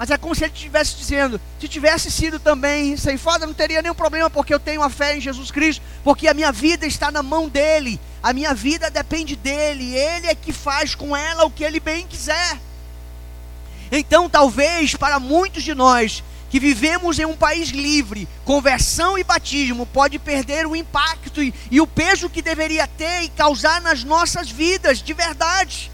Mas 0.02 0.10
é 0.10 0.18
como 0.18 0.34
se 0.34 0.44
ele 0.44 0.52
estivesse 0.52 0.96
dizendo: 0.96 1.40
se 1.60 1.68
tivesse 1.68 2.10
sido 2.10 2.40
também 2.40 2.98
ceifada, 2.98 3.46
não 3.46 3.54
teria 3.54 3.84
nenhum 3.84 3.94
problema, 3.94 4.32
porque 4.32 4.52
eu 4.52 4.60
tenho 4.60 4.82
a 4.82 4.90
fé 4.90 5.16
em 5.16 5.22
Jesus 5.22 5.52
Cristo, 5.52 5.80
porque 6.04 6.28
a 6.28 6.34
minha 6.34 6.52
vida 6.52 6.88
está 6.88 7.12
na 7.12 7.22
mão 7.22 7.48
dele, 7.48 8.02
a 8.24 8.34
minha 8.34 8.52
vida 8.52 8.90
depende 8.90 9.36
dele, 9.36 9.96
ele 9.96 10.26
é 10.26 10.34
que 10.34 10.52
faz 10.52 10.96
com 10.96 11.16
ela 11.16 11.46
o 11.46 11.52
que 11.52 11.64
ele 11.64 11.80
bem 11.80 12.08
quiser. 12.08 12.58
Então, 13.92 14.28
talvez 14.28 14.96
para 14.96 15.20
muitos 15.20 15.62
de 15.62 15.76
nós 15.76 16.24
que 16.50 16.60
vivemos 16.60 17.20
em 17.20 17.26
um 17.26 17.38
país 17.38 17.70
livre, 17.70 18.28
conversão 18.44 19.20
e 19.20 19.24
batismo 19.24 19.86
pode 19.86 20.18
perder 20.18 20.66
o 20.66 20.76
impacto 20.76 21.44
e, 21.44 21.54
e 21.70 21.80
o 21.80 21.86
peso 21.86 22.28
que 22.28 22.42
deveria 22.42 22.88
ter 22.88 23.22
e 23.22 23.30
causar 23.30 23.80
nas 23.80 24.04
nossas 24.04 24.50
vidas 24.50 24.98
de 24.98 25.14
verdade. 25.14 25.92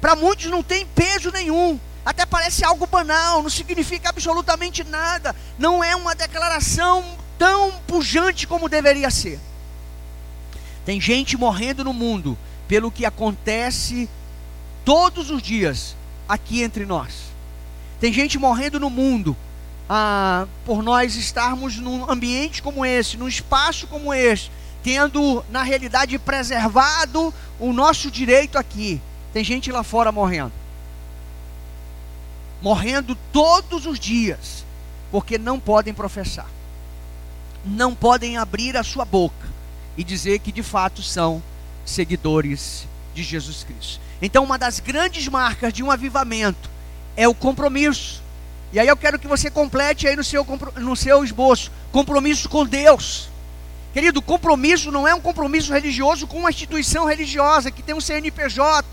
Para 0.00 0.16
muitos 0.16 0.46
não 0.46 0.64
tem 0.64 0.84
peso 0.84 1.30
nenhum, 1.30 1.78
até 2.06 2.24
parece 2.24 2.64
algo 2.64 2.86
banal, 2.86 3.42
não 3.42 3.50
significa 3.50 4.10
absolutamente 4.10 4.84
nada, 4.84 5.34
não 5.58 5.82
é 5.82 5.96
uma 5.96 6.14
declaração 6.14 7.04
tão 7.36 7.72
pujante 7.84 8.46
como 8.46 8.68
deveria 8.68 9.10
ser. 9.10 9.40
Tem 10.84 11.00
gente 11.00 11.36
morrendo 11.36 11.82
no 11.82 11.92
mundo 11.92 12.38
pelo 12.68 12.92
que 12.92 13.04
acontece 13.04 14.08
todos 14.84 15.32
os 15.32 15.42
dias 15.42 15.96
aqui 16.28 16.62
entre 16.62 16.86
nós. 16.86 17.24
Tem 17.98 18.12
gente 18.12 18.38
morrendo 18.38 18.78
no 18.78 18.88
mundo 18.88 19.36
ah, 19.90 20.46
por 20.64 20.84
nós 20.84 21.16
estarmos 21.16 21.74
num 21.76 22.08
ambiente 22.08 22.62
como 22.62 22.86
esse, 22.86 23.16
num 23.16 23.26
espaço 23.26 23.88
como 23.88 24.14
esse, 24.14 24.48
tendo 24.80 25.44
na 25.50 25.64
realidade 25.64 26.16
preservado 26.20 27.34
o 27.58 27.72
nosso 27.72 28.12
direito 28.12 28.56
aqui. 28.56 29.00
Tem 29.32 29.42
gente 29.42 29.72
lá 29.72 29.82
fora 29.82 30.12
morrendo 30.12 30.52
morrendo 32.60 33.16
todos 33.32 33.86
os 33.86 33.98
dias, 33.98 34.64
porque 35.10 35.38
não 35.38 35.60
podem 35.60 35.94
professar, 35.94 36.48
não 37.64 37.94
podem 37.94 38.36
abrir 38.36 38.76
a 38.76 38.82
sua 38.82 39.04
boca 39.04 39.46
e 39.96 40.04
dizer 40.04 40.38
que 40.40 40.52
de 40.52 40.62
fato 40.62 41.02
são 41.02 41.42
seguidores 41.84 42.86
de 43.14 43.22
Jesus 43.22 43.64
Cristo. 43.64 44.00
Então, 44.20 44.44
uma 44.44 44.58
das 44.58 44.80
grandes 44.80 45.28
marcas 45.28 45.72
de 45.72 45.82
um 45.82 45.90
avivamento 45.90 46.70
é 47.16 47.28
o 47.28 47.34
compromisso. 47.34 48.22
E 48.72 48.80
aí 48.80 48.88
eu 48.88 48.96
quero 48.96 49.18
que 49.18 49.28
você 49.28 49.50
complete 49.50 50.06
aí 50.06 50.16
no 50.16 50.24
seu, 50.24 50.46
no 50.76 50.96
seu 50.96 51.24
esboço: 51.24 51.70
compromisso 51.92 52.48
com 52.48 52.66
Deus. 52.66 53.28
Querido, 53.92 54.20
compromisso 54.20 54.92
não 54.92 55.08
é 55.08 55.14
um 55.14 55.20
compromisso 55.20 55.72
religioso 55.72 56.26
com 56.26 56.38
uma 56.38 56.50
instituição 56.50 57.06
religiosa 57.06 57.70
que 57.70 57.82
tem 57.82 57.94
um 57.94 58.00
CNPJ, 58.00 58.86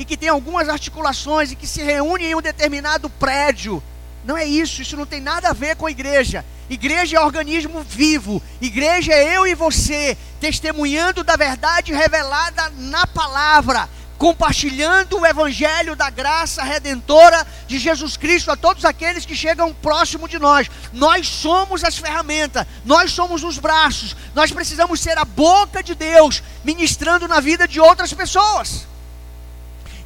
e 0.00 0.04
que 0.06 0.16
tem 0.16 0.30
algumas 0.30 0.66
articulações 0.66 1.52
e 1.52 1.54
que 1.54 1.66
se 1.66 1.82
reúne 1.82 2.24
em 2.24 2.34
um 2.34 2.40
determinado 2.40 3.10
prédio. 3.10 3.82
Não 4.24 4.34
é 4.34 4.46
isso, 4.46 4.80
isso 4.80 4.96
não 4.96 5.04
tem 5.04 5.20
nada 5.20 5.50
a 5.50 5.52
ver 5.52 5.76
com 5.76 5.84
a 5.84 5.90
igreja. 5.90 6.42
Igreja 6.70 7.18
é 7.18 7.20
organismo 7.20 7.82
vivo, 7.82 8.42
igreja 8.62 9.12
é 9.12 9.36
eu 9.36 9.46
e 9.46 9.54
você, 9.54 10.16
testemunhando 10.40 11.22
da 11.22 11.36
verdade 11.36 11.92
revelada 11.92 12.72
na 12.78 13.06
palavra, 13.08 13.90
compartilhando 14.16 15.18
o 15.18 15.26
evangelho 15.26 15.94
da 15.94 16.08
graça 16.08 16.62
redentora 16.62 17.46
de 17.66 17.78
Jesus 17.78 18.16
Cristo 18.16 18.50
a 18.50 18.56
todos 18.56 18.86
aqueles 18.86 19.26
que 19.26 19.36
chegam 19.36 19.74
próximo 19.74 20.26
de 20.26 20.38
nós. 20.38 20.70
Nós 20.94 21.28
somos 21.28 21.84
as 21.84 21.98
ferramentas, 21.98 22.66
nós 22.86 23.12
somos 23.12 23.44
os 23.44 23.58
braços, 23.58 24.16
nós 24.34 24.50
precisamos 24.50 24.98
ser 24.98 25.18
a 25.18 25.26
boca 25.26 25.82
de 25.82 25.94
Deus 25.94 26.42
ministrando 26.64 27.28
na 27.28 27.38
vida 27.38 27.68
de 27.68 27.78
outras 27.78 28.14
pessoas. 28.14 28.88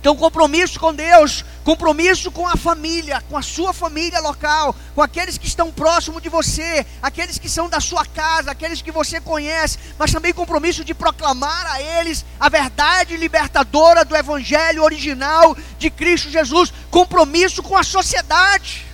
Então, 0.04 0.14
compromisso 0.14 0.78
com 0.78 0.94
Deus, 0.94 1.42
compromisso 1.64 2.30
com 2.30 2.46
a 2.46 2.58
família, 2.58 3.22
com 3.22 3.38
a 3.38 3.40
sua 3.40 3.72
família 3.72 4.20
local, 4.20 4.76
com 4.94 5.00
aqueles 5.00 5.38
que 5.38 5.46
estão 5.46 5.72
próximo 5.72 6.20
de 6.20 6.28
você, 6.28 6.84
aqueles 7.00 7.38
que 7.38 7.48
são 7.48 7.70
da 7.70 7.80
sua 7.80 8.04
casa, 8.04 8.50
aqueles 8.50 8.82
que 8.82 8.90
você 8.90 9.18
conhece, 9.18 9.78
mas 9.98 10.12
também 10.12 10.34
compromisso 10.34 10.84
de 10.84 10.92
proclamar 10.92 11.66
a 11.68 11.80
eles 11.80 12.22
a 12.38 12.50
verdade 12.50 13.16
libertadora 13.16 14.04
do 14.04 14.14
Evangelho 14.14 14.84
original 14.84 15.56
de 15.78 15.88
Cristo 15.88 16.28
Jesus, 16.28 16.70
compromisso 16.90 17.62
com 17.62 17.74
a 17.74 17.82
sociedade. 17.82 18.84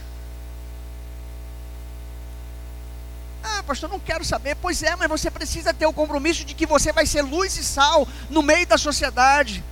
Ah, 3.42 3.64
pastor, 3.64 3.90
não 3.90 3.98
quero 3.98 4.24
saber. 4.24 4.54
Pois 4.62 4.80
é, 4.84 4.94
mas 4.94 5.08
você 5.08 5.28
precisa 5.28 5.74
ter 5.74 5.86
o 5.86 5.92
compromisso 5.92 6.44
de 6.44 6.54
que 6.54 6.66
você 6.66 6.92
vai 6.92 7.04
ser 7.04 7.22
luz 7.22 7.56
e 7.56 7.64
sal 7.64 8.06
no 8.30 8.44
meio 8.44 8.64
da 8.64 8.78
sociedade. 8.78 9.64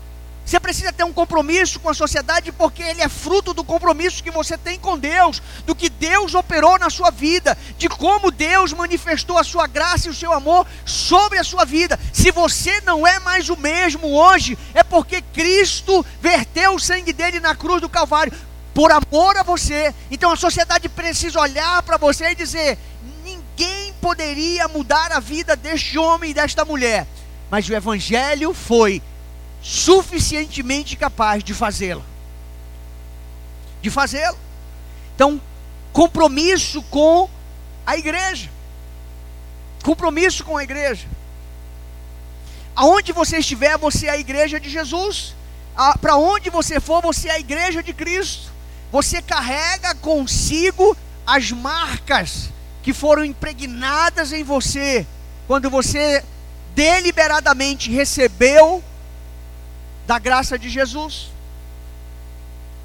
Você 0.49 0.59
precisa 0.59 0.91
ter 0.91 1.05
um 1.05 1.13
compromisso 1.13 1.79
com 1.79 1.91
a 1.91 1.95
sociedade, 1.95 2.51
porque 2.51 2.83
ele 2.83 3.03
é 3.03 3.09
fruto 3.11 3.53
do 3.53 3.63
compromisso 3.63 4.23
que 4.23 4.31
você 4.31 4.57
tem 4.57 4.79
com 4.79 4.99
Deus, 4.99 5.43
do 5.67 5.75
que 5.75 5.91
Deus 5.91 6.35
operou 6.35 6.79
na 6.79 6.89
sua 6.89 7.11
vida, 7.11 7.57
de 7.77 7.87
como 7.87 8.31
Deus 8.31 8.73
manifestou 8.73 9.37
a 9.37 9.45
sua 9.45 9.67
graça 9.67 10.09
e 10.09 10.11
o 10.11 10.15
seu 10.15 10.33
amor 10.33 10.67
sobre 10.87 11.39
a 11.39 11.45
sua 11.45 11.67
vida. 11.67 12.01
Se 12.15 12.31
você 12.31 12.81
não 12.81 13.07
é 13.07 13.19
mais 13.19 13.51
o 13.51 13.59
mesmo 13.59 14.09
hoje, 14.09 14.57
é 14.73 14.83
porque 14.83 15.21
Cristo 15.21 16.03
verteu 16.19 16.77
o 16.77 16.81
sangue 16.81 17.13
dele 17.13 17.41
na 17.41 17.55
cruz 17.55 17.83
do 17.83 17.89
Calvário 17.91 18.33
por 18.73 18.91
amor 18.91 19.37
a 19.37 19.43
você. 19.43 19.95
Então 20.11 20.33
a 20.33 20.37
sociedade 20.37 20.89
precisa 20.89 21.39
olhar 21.39 21.83
para 21.83 21.99
você 21.99 22.31
e 22.31 22.35
dizer: 22.35 22.79
ninguém 23.23 23.93
poderia 24.01 24.67
mudar 24.67 25.13
a 25.13 25.21
vida 25.21 25.55
deste 25.55 25.99
homem 25.99 26.31
e 26.31 26.35
desta 26.35 26.65
mulher, 26.65 27.07
mas 27.51 27.69
o 27.69 27.75
Evangelho 27.75 28.55
foi 28.55 29.03
suficientemente 29.62 30.97
capaz 30.97 31.42
de 31.42 31.55
fazê-lo. 31.55 32.05
De 33.83 33.90
fazê-lo. 33.90 34.38
Então, 35.14 35.40
compromisso 35.92 36.83
com 36.85 37.29
a 37.87 37.97
igreja. 37.97 38.51
Compromisso 39.83 40.44
com 40.44 40.57
a 40.57 40.62
igreja. 40.62 41.07
Aonde 42.75 43.12
você 43.12 43.38
estiver, 43.38 43.77
você 43.77 44.07
é 44.07 44.11
a 44.11 44.18
igreja 44.18 44.61
de 44.61 44.71
Jesus. 44.71 45.35
Para 46.01 46.16
onde 46.16 46.51
você 46.51 46.81
for, 46.81 47.03
você 47.03 47.29
é 47.29 47.33
a 47.33 47.40
igreja 47.40 47.83
de 47.83 47.92
Cristo. 47.92 48.53
Você 48.90 49.21
carrega 49.21 49.94
consigo 49.97 50.97
as 51.27 51.51
marcas 51.51 52.51
que 52.83 52.92
foram 52.92 53.25
impregnadas 53.25 54.33
em 54.33 54.42
você 54.42 55.07
quando 55.47 55.68
você 55.68 56.25
deliberadamente 56.75 57.90
recebeu 57.90 58.83
da 60.09 60.18
graça 60.18 60.59
de 60.59 60.71
Jesus. 60.71 61.29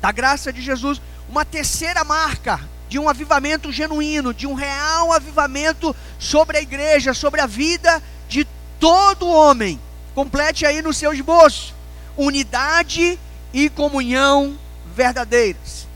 Da 0.02 0.12
graça 0.12 0.52
de 0.52 0.62
Jesus. 0.62 1.02
Uma 1.30 1.46
terceira 1.46 2.04
marca 2.04 2.60
de 2.90 3.00
um 3.00 3.08
avivamento 3.08 3.72
genuíno, 3.72 4.34
de 4.34 4.46
um 4.46 4.54
real 4.54 5.14
avivamento 5.14 5.96
sobre 6.20 6.58
a 6.58 6.62
igreja, 6.62 7.14
sobre 7.14 7.40
a 7.40 7.48
vida 7.48 8.04
de 8.28 8.46
todo 8.78 9.26
homem. 9.26 9.80
Complete 10.14 10.66
aí 10.66 10.82
no 10.82 10.94
seu 10.94 11.14
esboço: 11.14 11.74
unidade 12.18 13.18
e 13.54 13.70
comunhão 13.70 14.60
verdadeiras. 14.94 15.88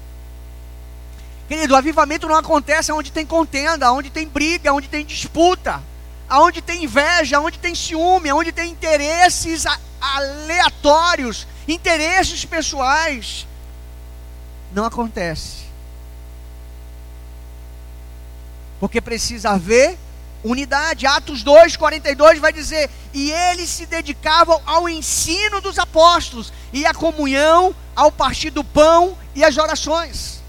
Querido, 1.49 1.73
o 1.73 1.77
avivamento 1.77 2.25
não 2.25 2.35
acontece 2.35 2.89
onde 2.93 3.11
tem 3.11 3.25
contenda, 3.25 3.91
onde 3.91 4.09
tem 4.09 4.25
briga, 4.25 4.73
onde 4.73 4.87
tem 4.87 5.05
disputa, 5.05 5.81
onde 6.29 6.61
tem 6.61 6.83
inveja, 6.83 7.39
onde 7.39 7.57
tem 7.57 7.73
ciúme, 7.73 8.31
onde 8.31 8.51
tem 8.51 8.71
interesses 8.71 9.65
aleatórios, 9.99 11.47
interesses 11.67 12.43
pessoais. 12.45 13.47
Não 14.71 14.85
acontece. 14.85 15.67
Porque 18.79 19.01
precisa 19.01 19.51
haver 19.51 19.97
unidade. 20.43 21.05
Atos 21.05 21.43
2, 21.43 21.75
42 21.75 22.39
vai 22.39 22.51
dizer: 22.53 22.89
E 23.13 23.31
eles 23.31 23.69
se 23.69 23.85
dedicavam 23.85 24.61
ao 24.65 24.87
ensino 24.87 25.61
dos 25.61 25.79
apóstolos, 25.79 26.51
e 26.71 26.85
à 26.85 26.93
comunhão, 26.93 27.75
ao 27.95 28.11
partir 28.11 28.49
do 28.49 28.63
pão 28.63 29.17
e 29.33 29.43
às 29.43 29.57
orações. 29.57 30.41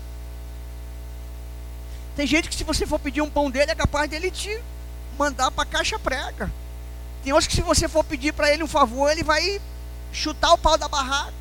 Tem 2.16 2.26
gente 2.26 2.48
que, 2.48 2.56
se 2.56 2.64
você 2.64 2.84
for 2.84 2.98
pedir 2.98 3.22
um 3.22 3.30
pão 3.30 3.48
dele, 3.48 3.70
é 3.70 3.74
capaz 3.76 4.10
dele 4.10 4.30
te 4.30 4.60
mandar 5.18 5.50
para 5.50 5.64
a 5.64 5.66
caixa 5.66 5.98
prega. 5.98 6.50
Tem 7.24 7.32
outros 7.32 7.48
que 7.48 7.56
se 7.56 7.62
você 7.62 7.88
for 7.88 8.04
pedir 8.04 8.32
para 8.32 8.52
ele 8.52 8.62
um 8.62 8.68
favor, 8.68 9.10
ele 9.10 9.22
vai 9.22 9.60
chutar 10.12 10.52
o 10.52 10.58
pau 10.58 10.78
da 10.78 10.88
barraca. 10.88 11.34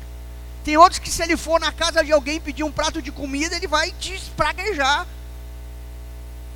Tem 0.64 0.76
outros 0.76 0.98
que 0.98 1.10
se 1.10 1.22
ele 1.22 1.36
for 1.36 1.58
na 1.60 1.72
casa 1.72 2.04
de 2.04 2.12
alguém 2.12 2.40
pedir 2.40 2.64
um 2.64 2.72
prato 2.72 3.00
de 3.00 3.10
comida, 3.10 3.56
ele 3.56 3.66
vai 3.66 3.92
te 3.92 4.14
espraguejar. 4.14 5.06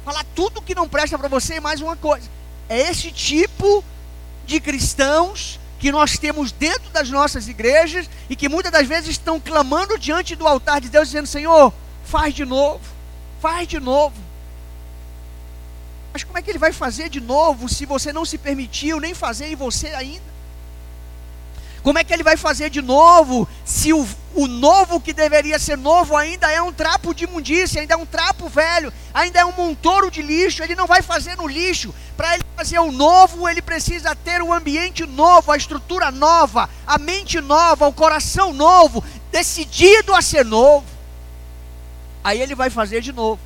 Falar 0.05 0.25
tudo 0.35 0.61
que 0.61 0.75
não 0.75 0.89
presta 0.89 1.17
para 1.17 1.29
você 1.29 1.55
e 1.55 1.61
mais 1.61 1.81
uma 1.81 1.97
coisa. 1.97 2.29
É 2.69 2.91
esse 2.91 3.11
tipo 3.13 3.85
de 4.45 4.61
cristãos 4.61 5.61
que 5.79 5.93
nós 5.93 6.19
temos 6.19 6.53
dentro 6.53 6.91
das 6.91 7.09
nossas 7.09 7.49
igrejas 7.49 8.11
e 8.29 8.37
que 8.37 8.49
muitas 8.49 8.73
das 8.73 8.87
vezes 8.87 9.11
estão 9.11 9.41
clamando 9.41 9.99
diante 9.99 10.37
do 10.37 10.47
altar 10.47 10.81
de 10.81 10.89
Deus, 10.89 11.09
dizendo: 11.09 11.27
Senhor, 11.27 11.73
faz 12.05 12.35
de 12.35 12.45
novo, 12.45 12.81
faz 13.41 13.67
de 13.67 13.81
novo. 13.81 14.15
Mas 16.12 16.25
como 16.25 16.38
é 16.38 16.42
que 16.42 16.51
ele 16.51 16.59
vai 16.59 16.72
fazer 16.72 17.09
de 17.09 17.20
novo 17.20 17.68
se 17.68 17.87
você 17.87 18.12
não 18.12 18.25
se 18.25 18.37
permitiu 18.37 19.01
nem 19.01 19.14
fazer 19.14 19.46
em 19.46 19.57
você 19.57 19.88
ainda? 19.88 20.33
Como 21.83 21.98
é 21.98 22.05
que 22.05 22.12
ele 22.12 22.22
vai 22.22 22.37
fazer 22.37 22.70
de 22.70 22.81
novo 22.81 23.48
se 23.64 23.92
o, 23.92 24.07
o 24.35 24.46
novo 24.46 25.01
que 25.01 25.12
deveria 25.12 25.59
ser 25.59 25.77
novo 25.77 26.16
ainda 26.16 26.48
é 26.51 26.62
um 26.62 26.72
trapo 26.72 27.12
de 27.12 27.25
imundícia, 27.25 27.81
ainda 27.81 27.94
é 27.94 27.96
um 27.96 28.07
trapo 28.07 28.48
velho, 28.48 28.92
ainda 29.12 29.40
é 29.40 29.44
um 29.44 29.53
montouro 29.53 30.09
de 30.09 30.22
lixo? 30.22 30.62
Ele 30.62 30.77
não 30.77 30.87
vai 30.87 31.03
fazer 31.03 31.37
no 31.37 31.48
lixo. 31.48 31.92
Para 32.16 32.35
ele 32.35 32.44
fazer 32.55 32.79
o 32.79 32.92
novo, 32.92 33.48
ele 33.48 33.61
precisa 33.61 34.14
ter 34.14 34.40
o 34.42 34.46
um 34.46 34.53
ambiente 34.53 35.05
novo, 35.05 35.51
a 35.51 35.57
estrutura 35.57 36.12
nova, 36.12 36.70
a 36.87 36.98
mente 36.98 37.40
nova, 37.40 37.88
o 37.88 37.92
coração 37.92 38.53
novo, 38.53 39.03
decidido 39.33 40.14
a 40.14 40.22
ser 40.22 40.44
novo. 40.44 40.87
Aí 42.22 42.40
ele 42.40 42.55
vai 42.55 42.70
fazer 42.70 43.01
de 43.01 43.12
novo. 43.12 43.40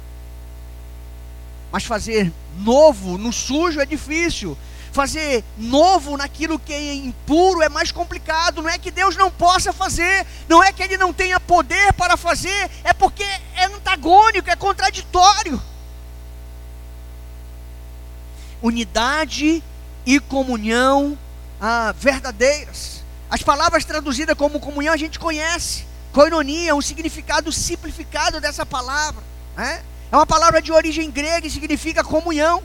Mas 1.77 1.85
fazer 1.85 2.33
novo 2.61 3.19
no 3.19 3.31
sujo 3.31 3.83
é 3.83 3.85
difícil 3.85 4.57
fazer 4.93 5.45
novo 5.59 6.17
naquilo 6.17 6.59
que 6.59 6.73
é 6.73 6.95
impuro 6.95 7.61
é 7.61 7.69
mais 7.69 7.93
complicado. 7.93 8.63
Não 8.63 8.71
é 8.71 8.79
que 8.79 8.91
Deus 8.91 9.15
não 9.15 9.31
possa 9.31 9.75
fazer, 9.75 10.27
não 10.49 10.65
é 10.65 10.73
que 10.73 10.83
Ele 10.83 10.97
não 10.97 11.13
tenha 11.13 11.39
poder 11.39 11.93
para 11.93 12.17
fazer, 12.17 12.71
é 12.83 12.95
porque 12.95 13.23
é 13.23 13.67
antagônico, 13.67 14.49
é 14.49 14.57
contraditório. 14.57 15.61
Unidade 18.63 19.63
e 20.07 20.19
comunhão 20.19 21.19
ah, 21.61 21.95
verdadeiras. 21.99 23.05
As 23.29 23.43
palavras 23.43 23.85
traduzidas 23.85 24.35
como 24.35 24.61
comunhão 24.61 24.95
a 24.95 24.97
gente 24.97 25.19
conhece. 25.19 25.85
Coinonia, 26.11 26.75
um 26.75 26.81
significado 26.81 27.53
simplificado 27.53 28.41
dessa 28.41 28.65
palavra. 28.65 29.23
Né? 29.55 29.83
É 30.11 30.17
uma 30.17 30.27
palavra 30.27 30.63
de 30.63 30.73
origem 30.73 31.11
grega 31.11 31.47
e 31.47 31.51
significa 31.51 32.05
comunhão 32.05 32.63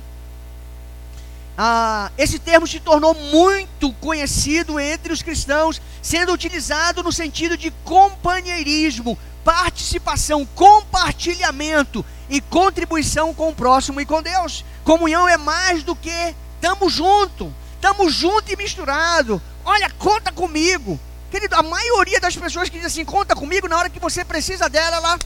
ah, 1.57 2.11
esse 2.17 2.39
termo 2.39 2.65
se 2.65 2.79
tornou 2.79 3.13
muito 3.13 3.93
conhecido 3.93 4.79
entre 4.79 5.13
os 5.13 5.21
cristãos, 5.21 5.81
sendo 6.01 6.33
utilizado 6.33 7.03
no 7.03 7.11
sentido 7.11 7.57
de 7.57 7.71
companheirismo, 7.83 9.17
participação, 9.43 10.43
compartilhamento 10.55 12.05
e 12.29 12.39
contribuição 12.41 13.33
com 13.33 13.49
o 13.49 13.55
próximo 13.55 13.99
e 13.99 14.05
com 14.05 14.21
Deus. 14.21 14.63
Comunhão 14.83 15.27
é 15.27 15.37
mais 15.37 15.83
do 15.83 15.95
que 15.95 16.35
estamos 16.55 16.93
junto, 16.93 17.53
estamos 17.75 18.13
junto 18.13 18.51
e 18.51 18.55
misturado. 18.55 19.41
Olha, 19.65 19.89
conta 19.99 20.31
comigo. 20.31 20.99
Querido, 21.29 21.55
a 21.55 21.63
maioria 21.63 22.19
das 22.19 22.35
pessoas 22.35 22.69
que 22.69 22.77
dizem 22.79 22.87
assim, 22.87 23.05
conta 23.05 23.35
comigo, 23.35 23.67
na 23.67 23.77
hora 23.77 23.89
que 23.89 23.99
você 23.99 24.25
precisa 24.25 24.67
dela, 24.67 24.97
ela. 24.97 25.19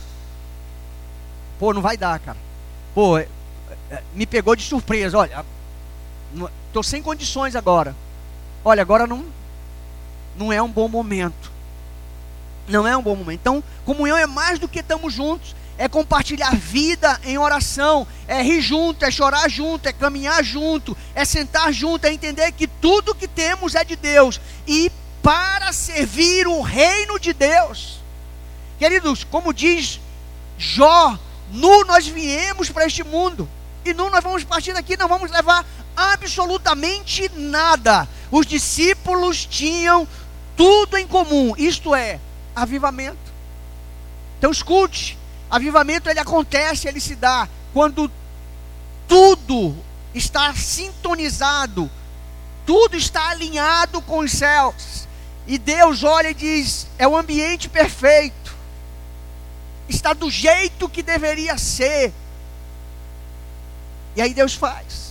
Pô, 1.60 1.74
não 1.74 1.82
vai 1.82 1.98
dar, 1.98 2.20
cara. 2.20 2.38
Pô, 2.94 3.18
é, 3.18 3.28
é, 3.90 4.02
me 4.14 4.26
pegou 4.26 4.56
de 4.56 4.64
surpresa. 4.64 5.18
Olha, 5.18 5.46
Estou 6.68 6.84
sem 6.84 7.02
condições 7.02 7.56
agora. 7.56 7.96
Olha, 8.64 8.82
agora 8.82 9.08
não, 9.08 9.26
não 10.36 10.52
é 10.52 10.62
um 10.62 10.70
bom 10.70 10.90
momento. 10.90 11.50
Não 12.68 12.86
é 12.86 12.98
um 12.98 13.02
bom 13.02 13.16
momento. 13.16 13.40
Então, 13.40 13.64
comunhão 13.86 14.18
é 14.18 14.26
mais 14.26 14.60
do 14.60 14.68
que 14.68 14.80
estamos 14.80 15.14
juntos. 15.14 15.56
É 15.78 15.88
compartilhar 15.88 16.54
vida 16.54 17.20
em 17.24 17.38
oração. 17.38 18.06
É 18.28 18.42
rir 18.42 18.60
junto, 18.60 19.06
é 19.06 19.12
chorar 19.12 19.50
junto, 19.50 19.88
é 19.88 19.94
caminhar 19.94 20.44
junto, 20.44 20.98
é 21.14 21.24
sentar 21.24 21.72
junto, 21.72 22.06
é 22.06 22.14
entender 22.14 22.52
que 22.52 22.68
tudo 22.68 23.16
que 23.16 23.28
temos 23.28 23.76
é 23.76 23.86
de 23.86 23.96
Deus. 23.96 24.42
E 24.68 24.92
para 25.24 25.72
servir 25.72 26.46
o 26.48 26.62
reino 26.62 27.18
de 27.18 27.32
Deus. 27.34 28.00
Queridos, 28.78 29.24
como 29.24 29.54
diz 29.54 30.02
Jó, 30.58 31.18
nu 31.52 31.86
nós 31.86 32.08
viemos 32.08 32.70
para 32.70 32.86
este 32.86 33.04
mundo. 33.04 33.50
E 33.84 33.94
nu 33.94 34.10
nós 34.10 34.24
vamos 34.24 34.44
partir 34.44 34.74
daqui, 34.74 34.98
não 34.98 35.08
vamos 35.08 35.30
levar 35.30 35.66
absolutamente 35.96 37.30
nada. 37.36 38.08
Os 38.32 38.46
discípulos 38.46 39.46
tinham 39.46 40.08
tudo 40.58 40.98
em 40.98 41.08
comum, 41.08 41.54
isto 41.58 41.94
é, 41.94 42.20
avivamento. 42.56 43.18
Então 44.38 44.52
escute, 44.52 45.18
avivamento 45.50 46.10
ele 46.10 46.20
acontece, 46.20 46.88
ele 46.88 47.00
se 47.00 47.16
dá 47.16 47.48
quando 47.74 48.12
tudo 49.08 49.76
está 50.14 50.54
sintonizado, 50.54 51.90
tudo 52.66 52.96
está 52.96 53.30
alinhado 53.30 54.02
com 54.02 54.20
os 54.20 54.32
céus. 54.32 55.08
E 55.48 55.58
Deus 55.58 56.04
olha 56.04 56.30
e 56.30 56.34
diz: 56.34 56.88
é 56.98 57.08
o 57.08 57.16
ambiente 57.16 57.70
perfeito, 57.70 58.45
está 59.88 60.14
do 60.14 60.30
jeito 60.30 60.90
que 60.90 61.04
deveria 61.04 61.58
ser. 61.58 62.14
E 64.16 64.22
aí 64.22 64.34
Deus 64.34 64.54
faz. 64.54 65.06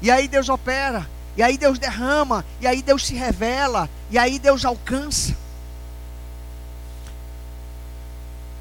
E 0.00 0.10
aí 0.10 0.28
Deus 0.28 0.48
opera, 0.48 1.08
e 1.36 1.42
aí 1.42 1.58
Deus 1.58 1.78
derrama, 1.78 2.44
e 2.60 2.66
aí 2.66 2.82
Deus 2.82 3.06
se 3.06 3.14
revela, 3.14 3.90
e 4.10 4.18
aí 4.18 4.38
Deus 4.38 4.64
alcança. 4.64 5.36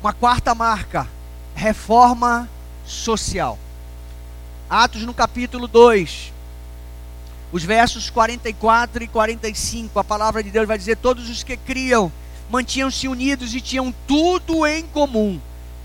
Uma 0.01 0.13
quarta 0.13 0.56
marca, 0.56 1.08
reforma 1.56 2.49
social. 2.86 3.58
Atos 4.69 5.03
no 5.03 5.13
capítulo 5.13 5.67
2, 5.67 6.34
os 7.51 7.63
versos 7.63 8.10
44 8.10 9.03
e 9.03 9.08
45, 9.08 9.99
a 9.99 10.03
palavra 10.03 10.43
de 10.43 10.49
Deus 10.49 10.67
vai 10.67 10.77
dizer: 10.77 10.97
Todos 10.97 11.30
os 11.30 11.43
que 11.43 11.56
criam 11.56 12.12
mantinham-se 12.49 13.08
unidos 13.08 13.53
e 13.53 13.62
tinham 13.62 13.93
tudo 14.08 14.65
em 14.65 14.86
comum, 14.88 15.39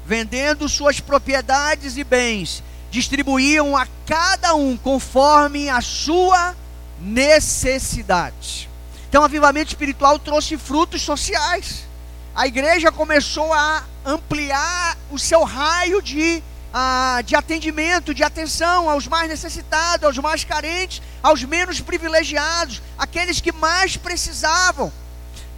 vendendo 0.06 0.68
suas 0.68 1.00
propriedades 1.00 1.96
e 1.96 2.04
bens 2.04 2.62
distribuíam 2.90 3.76
a 3.76 3.86
cada 4.06 4.54
um 4.54 4.76
conforme 4.76 5.68
a 5.68 5.80
sua 5.80 6.54
necessidade. 7.00 8.68
Então, 9.08 9.22
o 9.22 9.24
avivamento 9.24 9.68
espiritual 9.68 10.18
trouxe 10.18 10.56
frutos 10.58 11.02
sociais. 11.02 11.86
A 12.34 12.46
igreja 12.46 12.92
começou 12.92 13.52
a 13.52 13.84
ampliar 14.04 14.96
o 15.10 15.18
seu 15.18 15.42
raio 15.42 16.02
de, 16.02 16.42
uh, 16.72 17.22
de 17.22 17.34
atendimento, 17.34 18.14
de 18.14 18.22
atenção 18.22 18.88
aos 18.88 19.06
mais 19.06 19.28
necessitados, 19.28 20.04
aos 20.04 20.18
mais 20.18 20.44
carentes, 20.44 21.02
aos 21.22 21.44
menos 21.44 21.80
privilegiados, 21.80 22.82
aqueles 22.98 23.40
que 23.40 23.52
mais 23.52 23.96
precisavam. 23.96 24.92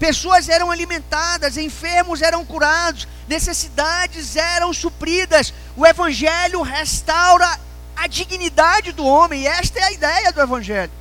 Pessoas 0.04 0.50
eram 0.50 0.70
alimentadas, 0.70 1.56
enfermos 1.56 2.20
eram 2.20 2.44
curados, 2.44 3.08
necessidades 3.26 4.36
eram 4.36 4.70
supridas. 4.70 5.54
O 5.74 5.86
Evangelho 5.86 6.60
restaura 6.60 7.58
a 7.96 8.06
dignidade 8.06 8.92
do 8.92 9.06
homem, 9.06 9.44
e 9.44 9.46
esta 9.46 9.78
é 9.78 9.84
a 9.84 9.92
ideia 9.92 10.30
do 10.30 10.42
Evangelho. 10.42 10.92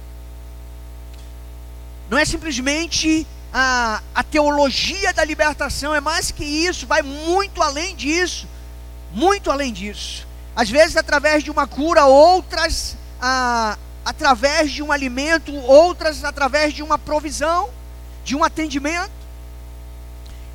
Não 2.09 2.17
é 2.17 2.23
simplesmente 2.23 3.27
a, 3.53 4.01
a 4.15 4.23
teologia 4.23 5.11
da 5.11 5.25
libertação, 5.25 5.93
é 5.93 5.99
mais 5.99 6.31
que 6.31 6.45
isso, 6.45 6.87
vai 6.87 7.01
muito 7.01 7.61
além 7.61 7.97
disso. 7.97 8.47
Muito 9.11 9.51
além 9.51 9.73
disso. 9.73 10.25
Às 10.55 10.69
vezes, 10.69 10.95
através 10.95 11.43
de 11.43 11.51
uma 11.51 11.67
cura, 11.67 12.05
outras 12.05 12.95
a, 13.21 13.77
através 14.05 14.71
de 14.71 14.81
um 14.81 14.93
alimento, 14.93 15.53
outras 15.53 16.23
através 16.23 16.73
de 16.73 16.81
uma 16.81 16.97
provisão 16.97 17.69
de 18.23 18.35
um 18.35 18.43
atendimento. 18.43 19.11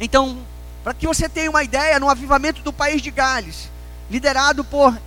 Então, 0.01 0.39
para 0.83 0.95
que 0.95 1.07
você 1.07 1.29
tenha 1.29 1.51
uma 1.51 1.63
ideia, 1.63 1.99
no 1.99 2.09
avivamento 2.09 2.63
do 2.63 2.73
país 2.73 3.03
de 3.03 3.11
Gales, 3.11 3.69
liderado 4.11 4.65
por 4.65 4.99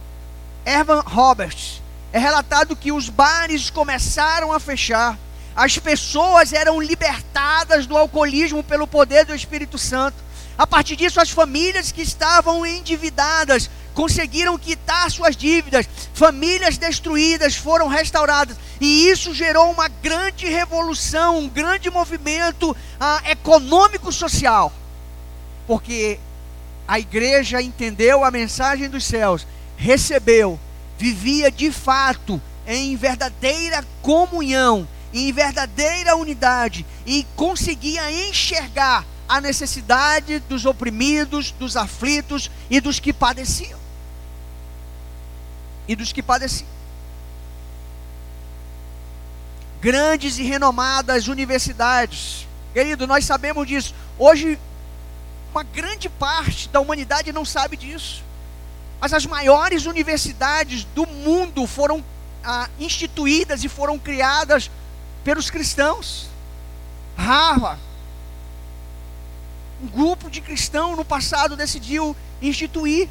Ervan 0.65 1.01
Roberts, 1.01 1.81
é 2.13 2.19
relatado 2.19 2.75
que 2.75 2.91
os 2.91 3.09
bares 3.09 3.69
começaram 3.69 4.51
a 4.51 4.59
fechar, 4.59 5.17
as 5.55 5.77
pessoas 5.77 6.53
eram 6.53 6.81
libertadas 6.81 7.85
do 7.85 7.97
alcoolismo 7.97 8.63
pelo 8.63 8.87
poder 8.87 9.25
do 9.25 9.35
Espírito 9.35 9.77
Santo. 9.77 10.15
A 10.61 10.67
partir 10.67 10.95
disso, 10.95 11.19
as 11.19 11.31
famílias 11.31 11.91
que 11.91 12.03
estavam 12.03 12.63
endividadas 12.63 13.67
conseguiram 13.95 14.59
quitar 14.59 15.09
suas 15.09 15.35
dívidas, 15.35 15.89
famílias 16.13 16.77
destruídas 16.77 17.55
foram 17.55 17.87
restauradas, 17.87 18.55
e 18.79 19.07
isso 19.07 19.33
gerou 19.33 19.71
uma 19.71 19.87
grande 19.87 20.45
revolução, 20.45 21.39
um 21.39 21.49
grande 21.49 21.89
movimento 21.89 22.77
ah, 22.99 23.23
econômico-social, 23.25 24.71
porque 25.65 26.19
a 26.87 26.99
igreja 26.99 27.59
entendeu 27.59 28.23
a 28.23 28.29
mensagem 28.29 28.87
dos 28.87 29.03
céus, 29.03 29.47
recebeu, 29.75 30.59
vivia 30.95 31.49
de 31.49 31.71
fato 31.71 32.39
em 32.67 32.95
verdadeira 32.95 33.83
comunhão, 34.03 34.87
em 35.11 35.33
verdadeira 35.33 36.15
unidade, 36.15 36.85
e 37.03 37.25
conseguia 37.35 38.11
enxergar 38.29 39.07
a 39.31 39.39
necessidade 39.39 40.39
dos 40.39 40.65
oprimidos, 40.65 41.51
dos 41.51 41.77
aflitos 41.77 42.51
e 42.69 42.81
dos 42.81 42.99
que 42.99 43.13
padeciam 43.13 43.79
e 45.87 45.95
dos 45.95 46.11
que 46.11 46.21
padeciam. 46.21 46.67
Grandes 49.79 50.37
e 50.37 50.43
renomadas 50.43 51.29
universidades. 51.29 52.45
Querido, 52.73 53.07
nós 53.07 53.23
sabemos 53.23 53.65
disso. 53.65 53.95
Hoje, 54.19 54.59
uma 55.53 55.63
grande 55.63 56.09
parte 56.09 56.67
da 56.67 56.81
humanidade 56.81 57.31
não 57.31 57.45
sabe 57.45 57.77
disso. 57.77 58.21
Mas 58.99 59.13
as 59.13 59.25
maiores 59.25 59.85
universidades 59.85 60.83
do 60.83 61.07
mundo 61.07 61.65
foram 61.65 62.03
ah, 62.43 62.69
instituídas 62.77 63.63
e 63.63 63.69
foram 63.69 63.97
criadas 63.97 64.69
pelos 65.23 65.49
cristãos. 65.49 66.27
Harvard, 67.15 67.81
um 69.81 69.87
grupo 69.87 70.29
de 70.29 70.41
cristãos 70.41 70.95
no 70.95 71.03
passado 71.03 71.55
decidiu 71.55 72.15
instituir. 72.41 73.09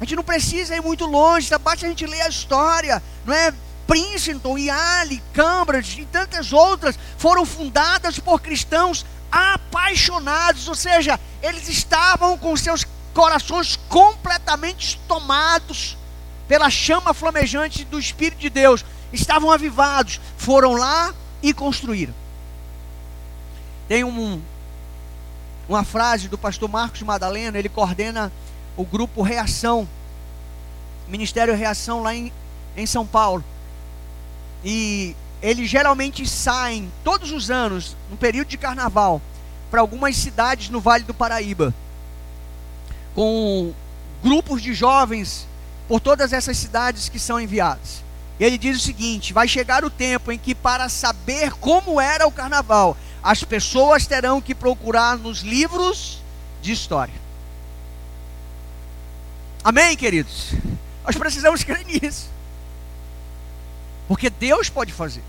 A 0.00 0.04
gente 0.04 0.16
não 0.16 0.22
precisa 0.22 0.76
ir 0.76 0.82
muito 0.82 1.06
longe, 1.06 1.50
basta 1.58 1.86
a 1.86 1.88
gente 1.88 2.06
ler 2.06 2.22
a 2.22 2.28
história, 2.28 3.02
não 3.24 3.34
é? 3.34 3.52
Princeton, 3.86 4.58
Yale, 4.58 5.22
Cambridge 5.32 6.00
e 6.00 6.06
tantas 6.06 6.52
outras 6.52 6.98
foram 7.16 7.46
fundadas 7.46 8.18
por 8.18 8.40
cristãos 8.40 9.06
apaixonados, 9.30 10.68
ou 10.68 10.74
seja, 10.74 11.18
eles 11.42 11.68
estavam 11.68 12.36
com 12.36 12.56
seus 12.56 12.86
corações 13.14 13.76
completamente 13.88 15.00
tomados 15.08 15.96
pela 16.48 16.68
chama 16.68 17.14
flamejante 17.14 17.84
do 17.84 17.98
Espírito 17.98 18.38
de 18.38 18.50
Deus, 18.50 18.84
estavam 19.12 19.50
avivados, 19.50 20.20
foram 20.36 20.72
lá 20.72 21.14
e 21.42 21.52
construíram. 21.52 22.14
Tem 23.88 24.04
um, 24.04 24.40
uma 25.68 25.84
frase 25.84 26.28
do 26.28 26.38
pastor 26.38 26.68
Marcos 26.68 27.02
Madalena, 27.02 27.58
ele 27.58 27.68
coordena 27.68 28.32
o 28.76 28.84
grupo 28.84 29.22
Reação, 29.22 29.88
Ministério 31.08 31.54
Reação 31.54 32.02
lá 32.02 32.14
em, 32.14 32.32
em 32.76 32.86
São 32.86 33.06
Paulo. 33.06 33.44
E 34.64 35.14
eles 35.42 35.68
geralmente 35.68 36.28
saem 36.28 36.90
todos 37.04 37.32
os 37.32 37.50
anos, 37.50 37.96
no 38.10 38.16
período 38.16 38.48
de 38.48 38.56
carnaval, 38.56 39.20
para 39.70 39.80
algumas 39.80 40.16
cidades 40.16 40.68
no 40.70 40.80
Vale 40.80 41.04
do 41.04 41.14
Paraíba, 41.14 41.74
com 43.14 43.72
grupos 44.22 44.62
de 44.62 44.72
jovens 44.74 45.46
por 45.88 46.00
todas 46.00 46.32
essas 46.32 46.56
cidades 46.56 47.08
que 47.08 47.18
são 47.18 47.40
enviados. 47.40 48.04
E 48.38 48.44
ele 48.44 48.58
diz 48.58 48.76
o 48.76 48.80
seguinte: 48.80 49.32
vai 49.32 49.48
chegar 49.48 49.84
o 49.84 49.90
tempo 49.90 50.30
em 50.30 50.38
que, 50.38 50.54
para 50.54 50.88
saber 50.88 51.52
como 51.52 52.00
era 52.00 52.26
o 52.26 52.32
carnaval, 52.32 52.96
as 53.26 53.42
pessoas 53.42 54.06
terão 54.06 54.40
que 54.40 54.54
procurar 54.54 55.18
nos 55.18 55.40
livros 55.40 56.22
de 56.62 56.70
história. 56.70 57.12
Amém, 59.64 59.96
queridos? 59.96 60.52
Nós 61.04 61.16
precisamos 61.16 61.62
crer 61.66 61.84
nisso. 61.84 62.30
Porque 64.06 64.30
Deus 64.30 64.68
pode 64.68 64.92
fazer. 64.92 65.24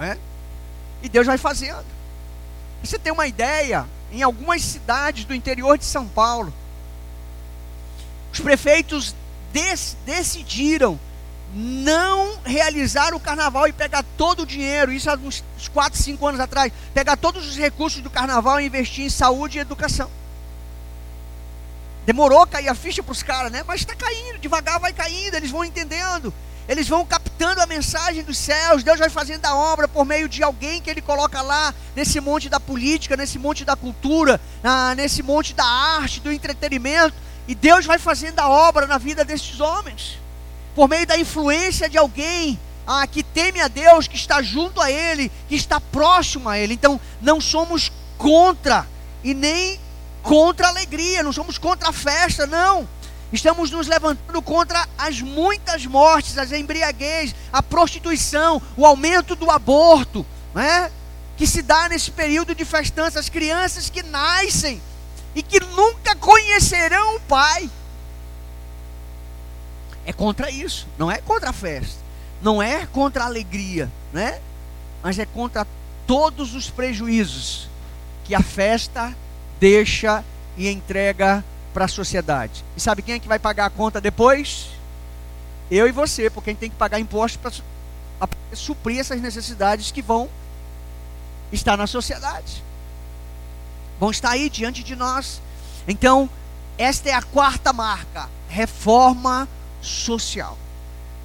É? 0.00 0.18
E 1.00 1.08
Deus 1.08 1.28
vai 1.28 1.38
fazendo. 1.38 1.86
Você 2.82 2.98
tem 2.98 3.12
uma 3.12 3.28
ideia, 3.28 3.86
em 4.10 4.24
algumas 4.24 4.60
cidades 4.60 5.24
do 5.24 5.32
interior 5.32 5.78
de 5.78 5.84
São 5.84 6.08
Paulo, 6.08 6.52
os 8.32 8.40
prefeitos 8.40 9.14
decidiram 10.04 10.98
não 11.52 12.38
realizar 12.44 13.12
o 13.12 13.18
carnaval 13.18 13.66
e 13.66 13.72
pegar 13.72 14.04
todo 14.16 14.42
o 14.42 14.46
dinheiro, 14.46 14.92
isso 14.92 15.10
há 15.10 15.14
uns 15.14 15.42
4, 15.72 16.00
5 16.00 16.26
anos 16.26 16.40
atrás, 16.40 16.72
pegar 16.94 17.16
todos 17.16 17.48
os 17.48 17.56
recursos 17.56 18.00
do 18.00 18.08
carnaval 18.08 18.60
e 18.60 18.66
investir 18.66 19.04
em 19.04 19.10
saúde 19.10 19.58
e 19.58 19.60
educação. 19.60 20.08
Demorou 22.06 22.46
cair 22.46 22.68
a 22.68 22.74
ficha 22.74 23.02
para 23.02 23.12
os 23.12 23.22
caras, 23.22 23.50
né? 23.50 23.64
Mas 23.66 23.80
está 23.80 23.96
caindo, 23.96 24.38
devagar 24.38 24.78
vai 24.78 24.92
caindo, 24.92 25.34
eles 25.34 25.50
vão 25.50 25.64
entendendo, 25.64 26.32
eles 26.68 26.86
vão 26.86 27.04
captando 27.04 27.60
a 27.60 27.66
mensagem 27.66 28.22
dos 28.22 28.38
céus, 28.38 28.84
Deus 28.84 29.00
vai 29.00 29.10
fazendo 29.10 29.44
a 29.44 29.54
obra 29.54 29.88
por 29.88 30.04
meio 30.04 30.28
de 30.28 30.44
alguém 30.44 30.80
que 30.80 30.88
Ele 30.88 31.02
coloca 31.02 31.42
lá, 31.42 31.74
nesse 31.96 32.20
monte 32.20 32.48
da 32.48 32.60
política, 32.60 33.16
nesse 33.16 33.40
monte 33.40 33.64
da 33.64 33.74
cultura, 33.74 34.40
nesse 34.96 35.20
monte 35.20 35.52
da 35.52 35.64
arte, 35.64 36.20
do 36.20 36.32
entretenimento, 36.32 37.14
e 37.48 37.56
Deus 37.56 37.86
vai 37.86 37.98
fazendo 37.98 38.38
a 38.38 38.48
obra 38.48 38.86
na 38.86 38.98
vida 38.98 39.24
desses 39.24 39.58
homens 39.58 40.19
por 40.74 40.88
meio 40.88 41.06
da 41.06 41.18
influência 41.18 41.88
de 41.88 41.98
alguém 41.98 42.58
ah, 42.86 43.06
que 43.06 43.22
teme 43.22 43.60
a 43.60 43.68
Deus, 43.68 44.08
que 44.08 44.16
está 44.16 44.42
junto 44.42 44.80
a 44.80 44.90
Ele, 44.90 45.30
que 45.48 45.54
está 45.54 45.80
próximo 45.80 46.48
a 46.48 46.58
Ele. 46.58 46.74
Então, 46.74 47.00
não 47.20 47.40
somos 47.40 47.92
contra 48.18 48.86
e 49.22 49.34
nem 49.34 49.78
contra 50.22 50.66
a 50.66 50.70
alegria, 50.70 51.22
não 51.22 51.32
somos 51.32 51.58
contra 51.58 51.88
a 51.88 51.92
festa, 51.92 52.46
não. 52.46 52.88
Estamos 53.32 53.70
nos 53.70 53.86
levantando 53.86 54.42
contra 54.42 54.88
as 54.98 55.20
muitas 55.20 55.86
mortes, 55.86 56.36
as 56.36 56.50
embriaguez, 56.50 57.34
a 57.52 57.62
prostituição, 57.62 58.60
o 58.76 58.84
aumento 58.84 59.36
do 59.36 59.50
aborto, 59.50 60.26
né? 60.52 60.90
que 61.36 61.46
se 61.46 61.62
dá 61.62 61.88
nesse 61.88 62.10
período 62.10 62.54
de 62.54 62.64
festança, 62.64 63.18
as 63.18 63.28
crianças 63.28 63.88
que 63.88 64.02
nascem 64.02 64.82
e 65.34 65.42
que 65.42 65.60
nunca 65.60 66.14
conhecerão 66.16 67.16
o 67.16 67.20
Pai 67.20 67.70
é 70.06 70.12
contra 70.12 70.50
isso, 70.50 70.86
não 70.98 71.10
é 71.10 71.18
contra 71.18 71.50
a 71.50 71.52
festa, 71.52 72.00
não 72.42 72.62
é 72.62 72.86
contra 72.86 73.24
a 73.24 73.26
alegria, 73.26 73.90
né? 74.12 74.40
Mas 75.02 75.18
é 75.18 75.26
contra 75.26 75.66
todos 76.06 76.54
os 76.54 76.68
prejuízos 76.70 77.68
que 78.24 78.34
a 78.34 78.42
festa 78.42 79.14
deixa 79.58 80.24
e 80.56 80.68
entrega 80.68 81.44
para 81.72 81.84
a 81.84 81.88
sociedade. 81.88 82.64
E 82.76 82.80
sabe 82.80 83.02
quem 83.02 83.14
é 83.14 83.18
que 83.18 83.28
vai 83.28 83.38
pagar 83.38 83.66
a 83.66 83.70
conta 83.70 84.00
depois? 84.00 84.70
Eu 85.70 85.86
e 85.86 85.92
você, 85.92 86.28
porque 86.28 86.50
a 86.50 86.52
gente 86.52 86.60
tem 86.60 86.70
que 86.70 86.76
pagar 86.76 86.98
impostos 86.98 87.40
para 87.40 88.28
suprir 88.52 88.98
essas 88.98 89.20
necessidades 89.20 89.92
que 89.92 90.02
vão 90.02 90.28
estar 91.52 91.76
na 91.76 91.86
sociedade. 91.86 92.62
Vão 93.98 94.10
estar 94.10 94.30
aí 94.30 94.50
diante 94.50 94.82
de 94.82 94.96
nós. 94.96 95.40
Então, 95.86 96.28
esta 96.76 97.10
é 97.10 97.12
a 97.12 97.22
quarta 97.22 97.72
marca: 97.72 98.28
reforma 98.48 99.48
social. 99.80 100.56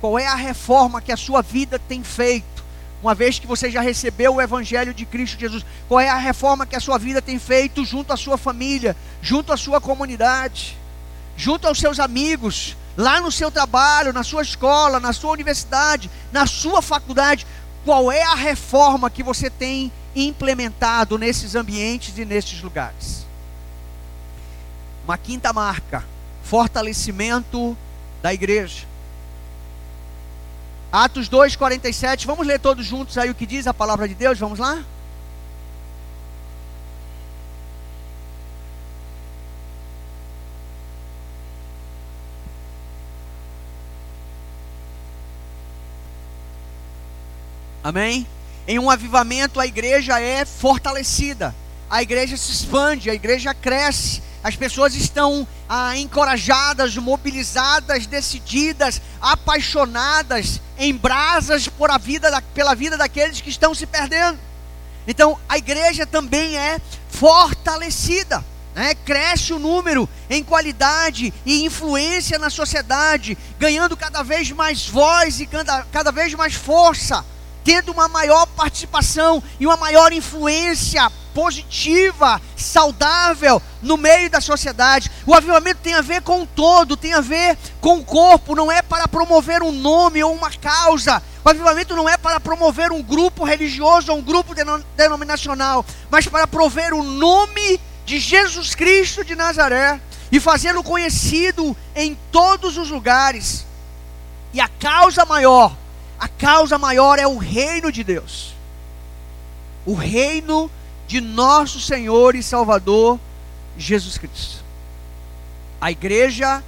Qual 0.02 0.20
é 0.20 0.28
a 0.28 0.36
reforma 0.36 1.02
que 1.02 1.12
a 1.12 1.18
sua 1.18 1.42
vida 1.42 1.80
tem 1.80 2.04
feito? 2.04 2.64
Uma 3.02 3.14
vez 3.14 3.38
que 3.38 3.48
você 3.48 3.70
já 3.70 3.82
recebeu 3.82 4.36
o 4.36 4.42
Evangelho 4.42 4.94
de 4.94 5.06
Cristo 5.06 5.40
Jesus, 5.40 5.66
qual 5.88 6.00
é 6.00 6.10
a 6.10 6.18
reforma 6.18 6.66
que 6.66 6.76
a 6.76 6.80
sua 6.80 6.98
vida 6.98 7.22
tem 7.22 7.38
feito 7.38 7.86
junto 7.86 8.12
à 8.12 8.18
sua 8.18 8.38
família, 8.38 8.96
junto 9.22 9.54
à 9.54 9.58
sua 9.58 9.80
comunidade, 9.80 10.78
junto 11.38 11.68
aos 11.68 11.78
seus 11.78 12.00
amigos, 12.00 12.76
lá 12.98 13.20
no 13.20 13.32
seu 13.32 13.52
trabalho, 13.52 14.14
na 14.14 14.24
sua 14.24 14.42
escola, 14.42 15.00
na 15.00 15.14
sua 15.14 15.32
universidade, 15.32 16.10
na 16.32 16.48
sua 16.48 16.82
faculdade? 16.82 17.46
Qual 17.84 18.12
é 18.12 18.24
a 18.24 18.34
reforma 18.34 19.10
que 19.10 19.22
você 19.22 19.50
tem 19.50 19.92
implementado 20.16 21.18
nesses 21.18 21.56
ambientes 21.56 22.18
e 22.18 22.26
nesses 22.26 22.62
lugares? 22.62 23.26
Uma 25.04 25.18
quinta 25.18 25.54
marca: 25.54 26.04
fortalecimento 26.44 27.78
da 28.26 28.34
igreja. 28.34 28.88
Atos 30.92 31.30
2:47, 31.30 32.26
vamos 32.26 32.48
ler 32.48 32.60
todos 32.60 32.84
juntos 32.84 33.20
aí 33.20 33.30
o 33.30 33.36
que 33.36 33.46
diz 33.46 33.68
a 33.68 33.74
palavra 33.74 34.08
de 34.08 34.16
Deus, 34.16 34.40
vamos 34.40 34.58
lá? 34.58 34.84
Amém? 47.84 48.26
Em 48.68 48.80
um 48.80 48.90
avivamento 48.90 49.60
a 49.60 49.68
igreja 49.68 50.20
é 50.20 50.44
fortalecida, 50.46 51.54
a 51.88 52.02
igreja 52.02 52.36
se 52.36 52.52
expande, 52.52 53.08
a 53.08 53.14
igreja 53.14 53.54
cresce, 53.54 54.24
as 54.46 54.56
pessoas 54.56 54.94
estão 54.94 55.48
ah, 55.68 55.98
encorajadas, 55.98 56.96
mobilizadas, 56.98 58.06
decididas, 58.06 59.02
apaixonadas, 59.20 60.62
em 60.78 60.96
brasas 60.96 61.68
por 61.68 61.90
a 61.90 61.98
vida 61.98 62.30
da, 62.30 62.40
pela 62.44 62.76
vida 62.76 62.96
daqueles 62.96 63.42
que 63.42 63.50
estão 63.50 63.74
se 63.74 63.88
perdendo. 63.88 64.38
Então 65.08 65.36
a 65.50 65.58
igreja 65.58 66.06
também 66.06 66.56
é 66.60 66.80
fortalecida. 67.10 68.46
Né? 68.76 68.94
Cresce 68.94 69.52
o 69.52 69.58
número 69.58 70.08
em 70.30 70.44
qualidade 70.44 71.34
e 71.44 71.66
influência 71.66 72.38
na 72.38 72.52
sociedade, 72.52 73.36
ganhando 73.58 73.98
cada 73.98 74.22
vez 74.22 74.52
mais 74.52 74.88
voz 74.88 75.40
e 75.40 75.48
cada, 75.48 75.88
cada 75.92 76.12
vez 76.12 76.36
mais 76.36 76.54
força 76.54 77.26
tendo 77.66 77.92
uma 77.92 78.08
maior 78.08 78.46
participação 78.46 79.44
e 79.60 79.66
uma 79.66 79.76
maior 79.76 80.14
influência 80.14 81.12
positiva, 81.34 82.40
saudável 82.56 83.62
no 83.82 83.98
meio 83.98 84.30
da 84.30 84.40
sociedade. 84.40 85.12
O 85.26 85.34
avivamento 85.34 85.82
tem 85.82 85.96
a 85.96 86.02
ver 86.02 86.22
com 86.22 86.44
o 86.44 86.48
todo, 86.48 86.96
tem 86.96 87.14
a 87.14 87.20
ver 87.20 87.58
com 87.82 87.98
o 87.98 88.06
corpo, 88.06 88.56
não 88.56 88.72
é 88.72 88.84
para 88.84 89.08
promover 89.08 89.64
um 89.64 89.72
nome 89.72 90.24
ou 90.24 90.34
uma 90.34 90.52
causa. 90.52 91.22
O 91.44 91.50
avivamento 91.50 91.96
não 91.96 92.08
é 92.08 92.18
para 92.18 92.40
promover 92.40 92.92
um 92.92 93.02
grupo 93.02 93.44
religioso 93.44 94.12
ou 94.12 94.20
um 94.20 94.22
grupo 94.22 94.54
denominacional, 94.96 95.84
mas 96.10 96.28
para 96.28 96.48
prover 96.48 96.94
o 96.94 97.04
nome 97.04 97.82
de 98.06 98.20
Jesus 98.20 98.76
Cristo 98.76 99.26
de 99.26 99.36
Nazaré 99.36 100.00
e 100.32 100.40
fazê-lo 100.40 100.84
conhecido 100.84 101.76
em 101.96 102.16
todos 102.32 102.78
os 102.78 102.92
lugares. 102.92 103.66
E 104.54 104.62
a 104.62 104.68
causa 104.68 105.26
maior 105.26 105.76
a 106.26 106.28
causa 106.28 106.80
maior 106.80 107.20
é 107.20 107.28
o 107.28 107.38
reino 107.38 107.92
de 107.92 108.04
Deus. 108.04 108.56
O 109.86 109.94
reino 109.94 110.72
de 111.08 111.22
nosso 111.22 111.80
Senhor 111.80 112.34
e 112.34 112.42
Salvador 112.42 113.20
Jesus 113.78 114.18
Cristo. 114.18 114.64
A 115.80 115.92
igreja 115.92 116.64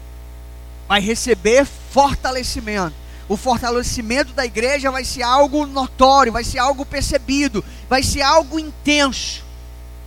vai 0.88 1.02
receber 1.02 1.66
fortalecimento. 1.66 2.94
O 3.28 3.36
fortalecimento 3.36 4.32
da 4.32 4.46
igreja 4.46 4.92
vai 4.92 5.04
ser 5.04 5.24
algo 5.24 5.66
notório, 5.66 6.32
vai 6.32 6.44
ser 6.44 6.60
algo 6.60 6.86
percebido, 6.86 7.66
vai 7.90 8.04
ser 8.04 8.22
algo 8.22 8.60
intenso. 8.60 9.44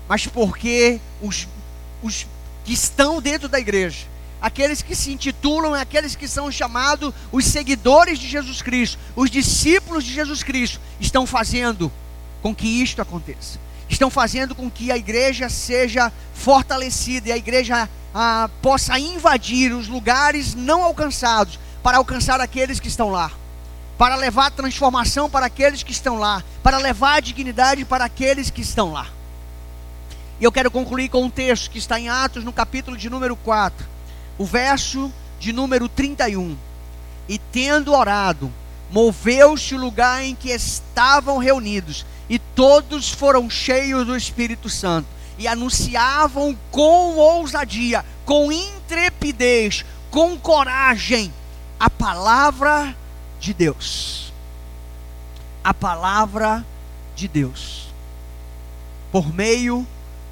Mas 0.08 0.28
porque 0.28 1.00
os 1.20 1.48
os 2.04 2.24
que 2.64 2.72
estão 2.72 3.20
dentro 3.20 3.48
da 3.48 3.58
igreja, 3.58 4.06
aqueles 4.40 4.82
que 4.82 4.94
se 4.94 5.12
intitulam, 5.12 5.74
aqueles 5.74 6.16
que 6.16 6.26
são 6.26 6.50
chamados 6.50 7.12
os 7.30 7.44
seguidores 7.44 8.18
de 8.18 8.28
Jesus 8.28 8.62
Cristo, 8.62 8.98
os 9.14 9.30
discípulos 9.30 10.04
de 10.04 10.12
Jesus 10.12 10.42
Cristo, 10.42 10.80
estão 10.98 11.26
fazendo 11.26 11.92
com 12.42 12.54
que 12.54 12.66
isto 12.66 13.02
aconteça. 13.02 13.58
Estão 13.88 14.08
fazendo 14.08 14.54
com 14.54 14.70
que 14.70 14.90
a 14.90 14.96
igreja 14.96 15.48
seja 15.48 16.12
fortalecida 16.32 17.28
e 17.28 17.32
a 17.32 17.36
igreja 17.36 17.88
ah, 18.14 18.48
possa 18.62 18.98
invadir 18.98 19.72
os 19.72 19.88
lugares 19.88 20.54
não 20.54 20.82
alcançados 20.82 21.58
para 21.82 21.98
alcançar 21.98 22.40
aqueles 22.40 22.80
que 22.80 22.88
estão 22.88 23.10
lá, 23.10 23.30
para 23.98 24.14
levar 24.14 24.50
transformação 24.50 25.28
para 25.28 25.46
aqueles 25.46 25.82
que 25.82 25.92
estão 25.92 26.16
lá, 26.16 26.42
para 26.62 26.78
levar 26.78 27.20
dignidade 27.20 27.84
para 27.84 28.04
aqueles 28.04 28.48
que 28.48 28.62
estão 28.62 28.92
lá. 28.92 29.06
E 30.40 30.44
eu 30.44 30.52
quero 30.52 30.70
concluir 30.70 31.08
com 31.10 31.22
um 31.22 31.30
texto 31.30 31.70
que 31.70 31.78
está 31.78 32.00
em 32.00 32.08
Atos, 32.08 32.44
no 32.44 32.52
capítulo 32.52 32.96
de 32.96 33.10
número 33.10 33.36
4 33.36 33.89
o 34.40 34.44
verso 34.46 35.12
de 35.38 35.52
número 35.52 35.86
31. 35.86 36.56
E 37.28 37.36
tendo 37.36 37.92
orado, 37.92 38.50
moveu-se 38.90 39.74
o 39.74 39.78
lugar 39.78 40.24
em 40.24 40.34
que 40.34 40.48
estavam 40.48 41.36
reunidos, 41.36 42.06
e 42.26 42.38
todos 42.38 43.10
foram 43.10 43.50
cheios 43.50 44.06
do 44.06 44.16
Espírito 44.16 44.70
Santo, 44.70 45.06
e 45.36 45.46
anunciavam 45.46 46.56
com 46.70 47.16
ousadia, 47.18 48.02
com 48.24 48.50
intrepidez, 48.50 49.84
com 50.10 50.38
coragem, 50.38 51.30
a 51.78 51.90
palavra 51.90 52.96
de 53.38 53.52
Deus. 53.52 54.32
A 55.62 55.74
palavra 55.74 56.64
de 57.14 57.28
Deus. 57.28 57.88
Por 59.12 59.34
meio 59.34 59.86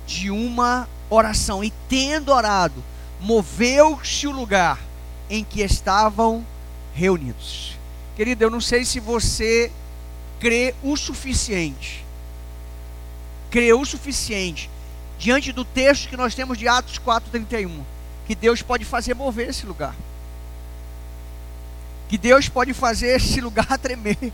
de 0.06 0.30
uma 0.30 0.88
oração. 1.10 1.62
E 1.62 1.70
tendo 1.90 2.32
orado, 2.32 2.82
moveu-se 3.20 4.26
o 4.26 4.32
lugar 4.32 4.78
em 5.28 5.44
que 5.44 5.60
estavam 5.62 6.44
reunidos. 6.94 7.76
Querido, 8.16 8.44
eu 8.44 8.50
não 8.50 8.60
sei 8.60 8.84
se 8.84 8.98
você 9.00 9.70
crê 10.40 10.74
o 10.82 10.96
suficiente, 10.96 12.04
crê 13.50 13.72
o 13.72 13.84
suficiente 13.84 14.70
diante 15.18 15.52
do 15.52 15.64
texto 15.64 16.08
que 16.08 16.16
nós 16.16 16.34
temos 16.34 16.56
de 16.56 16.68
Atos 16.68 16.98
4:31, 16.98 17.84
que 18.26 18.34
Deus 18.34 18.62
pode 18.62 18.84
fazer 18.84 19.14
mover 19.14 19.48
esse 19.48 19.66
lugar. 19.66 19.94
Que 22.08 22.16
Deus 22.16 22.48
pode 22.48 22.72
fazer 22.72 23.16
esse 23.16 23.40
lugar 23.40 23.66
tremer. 23.78 24.32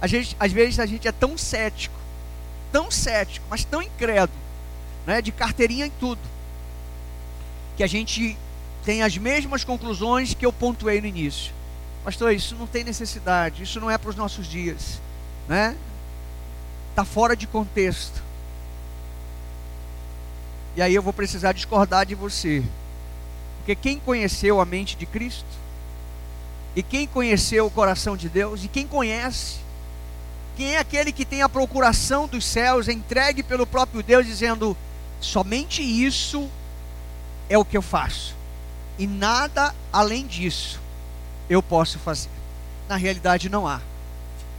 A 0.00 0.06
gente, 0.06 0.36
às 0.38 0.52
vezes 0.52 0.80
a 0.80 0.86
gente 0.86 1.06
é 1.06 1.12
tão 1.12 1.38
cético, 1.38 1.94
tão 2.72 2.90
cético, 2.90 3.46
mas 3.48 3.64
tão 3.64 3.80
incrédulo, 3.80 4.38
né, 5.06 5.22
de 5.22 5.32
carteirinha 5.32 5.86
em 5.86 5.92
tudo, 5.98 6.20
que 7.76 7.82
a 7.82 7.86
gente 7.86 8.36
tem 8.84 9.02
as 9.02 9.16
mesmas 9.16 9.64
conclusões 9.64 10.34
que 10.34 10.44
eu 10.44 10.52
pontuei 10.52 11.00
no 11.00 11.06
início. 11.06 11.52
Pastor, 12.04 12.32
isso 12.32 12.56
não 12.56 12.66
tem 12.66 12.84
necessidade, 12.84 13.62
isso 13.62 13.80
não 13.80 13.90
é 13.90 13.96
para 13.96 14.10
os 14.10 14.16
nossos 14.16 14.46
dias, 14.46 15.00
né? 15.48 15.76
Está 16.90 17.04
fora 17.04 17.36
de 17.36 17.46
contexto. 17.46 18.22
E 20.74 20.82
aí 20.82 20.94
eu 20.94 21.02
vou 21.02 21.12
precisar 21.12 21.52
discordar 21.52 22.04
de 22.04 22.14
você. 22.14 22.62
Porque 23.58 23.76
quem 23.76 23.98
conheceu 24.00 24.60
a 24.60 24.64
mente 24.64 24.96
de 24.96 25.06
Cristo, 25.06 25.46
e 26.74 26.82
quem 26.82 27.06
conheceu 27.06 27.66
o 27.66 27.70
coração 27.70 28.16
de 28.16 28.28
Deus, 28.28 28.64
e 28.64 28.68
quem 28.68 28.86
conhece 28.86 29.62
quem 30.56 30.74
é 30.74 30.78
aquele 30.78 31.12
que 31.12 31.24
tem 31.24 31.42
a 31.42 31.48
procuração 31.48 32.26
dos 32.26 32.44
céus 32.44 32.88
entregue 32.88 33.42
pelo 33.42 33.66
próprio 33.66 34.02
Deus, 34.02 34.26
dizendo: 34.26 34.76
Somente 35.22 35.82
isso 35.82 36.50
é 37.48 37.56
o 37.56 37.64
que 37.64 37.76
eu 37.76 37.82
faço. 37.82 38.34
E 38.98 39.06
nada 39.06 39.74
além 39.92 40.26
disso 40.26 40.80
eu 41.48 41.62
posso 41.62 41.98
fazer. 41.98 42.28
Na 42.88 42.96
realidade, 42.96 43.48
não 43.48 43.66
há. 43.66 43.80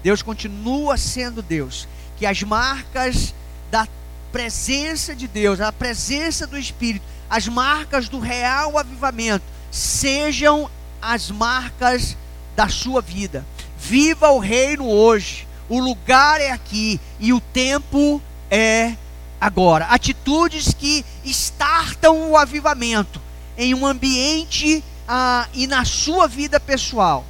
Deus 0.02 0.22
continua 0.22 0.98
sendo 0.98 1.42
Deus. 1.42 1.88
Que 2.18 2.26
as 2.26 2.42
marcas 2.44 3.34
da 3.70 3.88
presença 4.32 5.14
de 5.14 5.28
Deus, 5.28 5.60
a 5.60 5.72
presença 5.72 6.48
do 6.48 6.58
Espírito, 6.58 7.06
as 7.30 7.48
marcas 7.48 8.08
do 8.08 8.20
real 8.20 8.78
avivamento, 8.78 9.46
sejam 9.70 10.72
as 11.02 11.30
marcas 11.30 12.16
da 12.56 12.70
sua 12.70 13.02
vida. 13.02 13.46
Viva 13.78 14.30
o 14.30 14.40
reino 14.40 14.88
hoje. 14.88 15.46
O 15.68 15.80
lugar 15.80 16.40
é 16.40 16.52
aqui 16.52 17.00
e 17.20 17.34
o 17.34 17.42
tempo 17.42 18.22
é 18.50 18.96
agora. 19.44 19.88
Atitudes 19.88 20.74
que 20.74 21.06
startam 21.26 22.32
o 22.32 22.38
avivamento 22.38 23.22
em 23.58 23.74
um 23.74 23.86
ambiente 23.86 24.82
ah, 25.06 25.48
e 25.54 25.68
na 25.68 25.84
sua 25.84 26.30
vida 26.30 26.62
pessoal. 26.62 27.26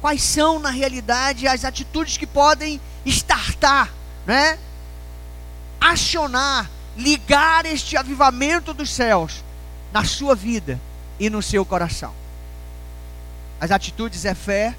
Quais 0.00 0.22
são, 0.22 0.58
na 0.58 0.70
realidade, 0.70 1.46
as 1.46 1.64
atitudes 1.64 2.16
que 2.16 2.26
podem 2.26 2.80
startar, 3.04 3.92
né? 4.26 4.58
acionar, 5.78 6.70
ligar 6.96 7.66
este 7.66 7.98
avivamento 7.98 8.72
dos 8.72 8.90
céus 8.90 9.44
na 9.92 10.04
sua 10.04 10.34
vida 10.34 10.80
e 11.20 11.28
no 11.28 11.42
seu 11.42 11.66
coração? 11.66 12.14
As 13.60 13.70
atitudes 13.70 14.24
é 14.24 14.34
fé, 14.34 14.74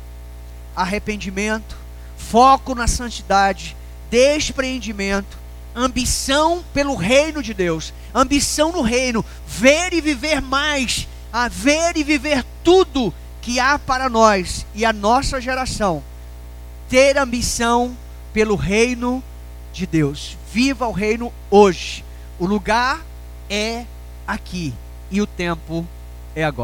arrependimento, 0.75 1.77
foco 2.17 2.73
na 2.73 2.87
santidade, 2.87 3.75
despreendimento, 4.09 5.44
ambição 5.75 6.63
pelo 6.73 6.95
reino 6.95 7.43
de 7.43 7.53
Deus, 7.53 7.93
ambição 8.13 8.71
no 8.71 8.81
reino, 8.81 9.25
ver 9.45 9.93
e 9.93 9.99
viver 9.99 10.41
mais, 10.41 11.07
a 11.33 11.49
ver 11.49 11.97
e 11.97 12.03
viver 12.03 12.45
tudo 12.63 13.13
que 13.41 13.59
há 13.59 13.77
para 13.77 14.09
nós 14.09 14.65
e 14.73 14.85
a 14.85 14.93
nossa 14.93 15.41
geração. 15.41 16.01
Ter 16.89 17.17
ambição 17.17 17.95
pelo 18.33 18.55
reino 18.55 19.21
de 19.73 19.85
Deus. 19.85 20.37
Viva 20.51 20.87
o 20.87 20.91
reino 20.91 21.31
hoje. 21.51 22.03
O 22.39 22.45
lugar 22.45 23.01
é 23.49 23.85
aqui 24.25 24.73
e 25.11 25.21
o 25.21 25.27
tempo 25.27 25.85
é 26.35 26.43
agora. 26.43 26.63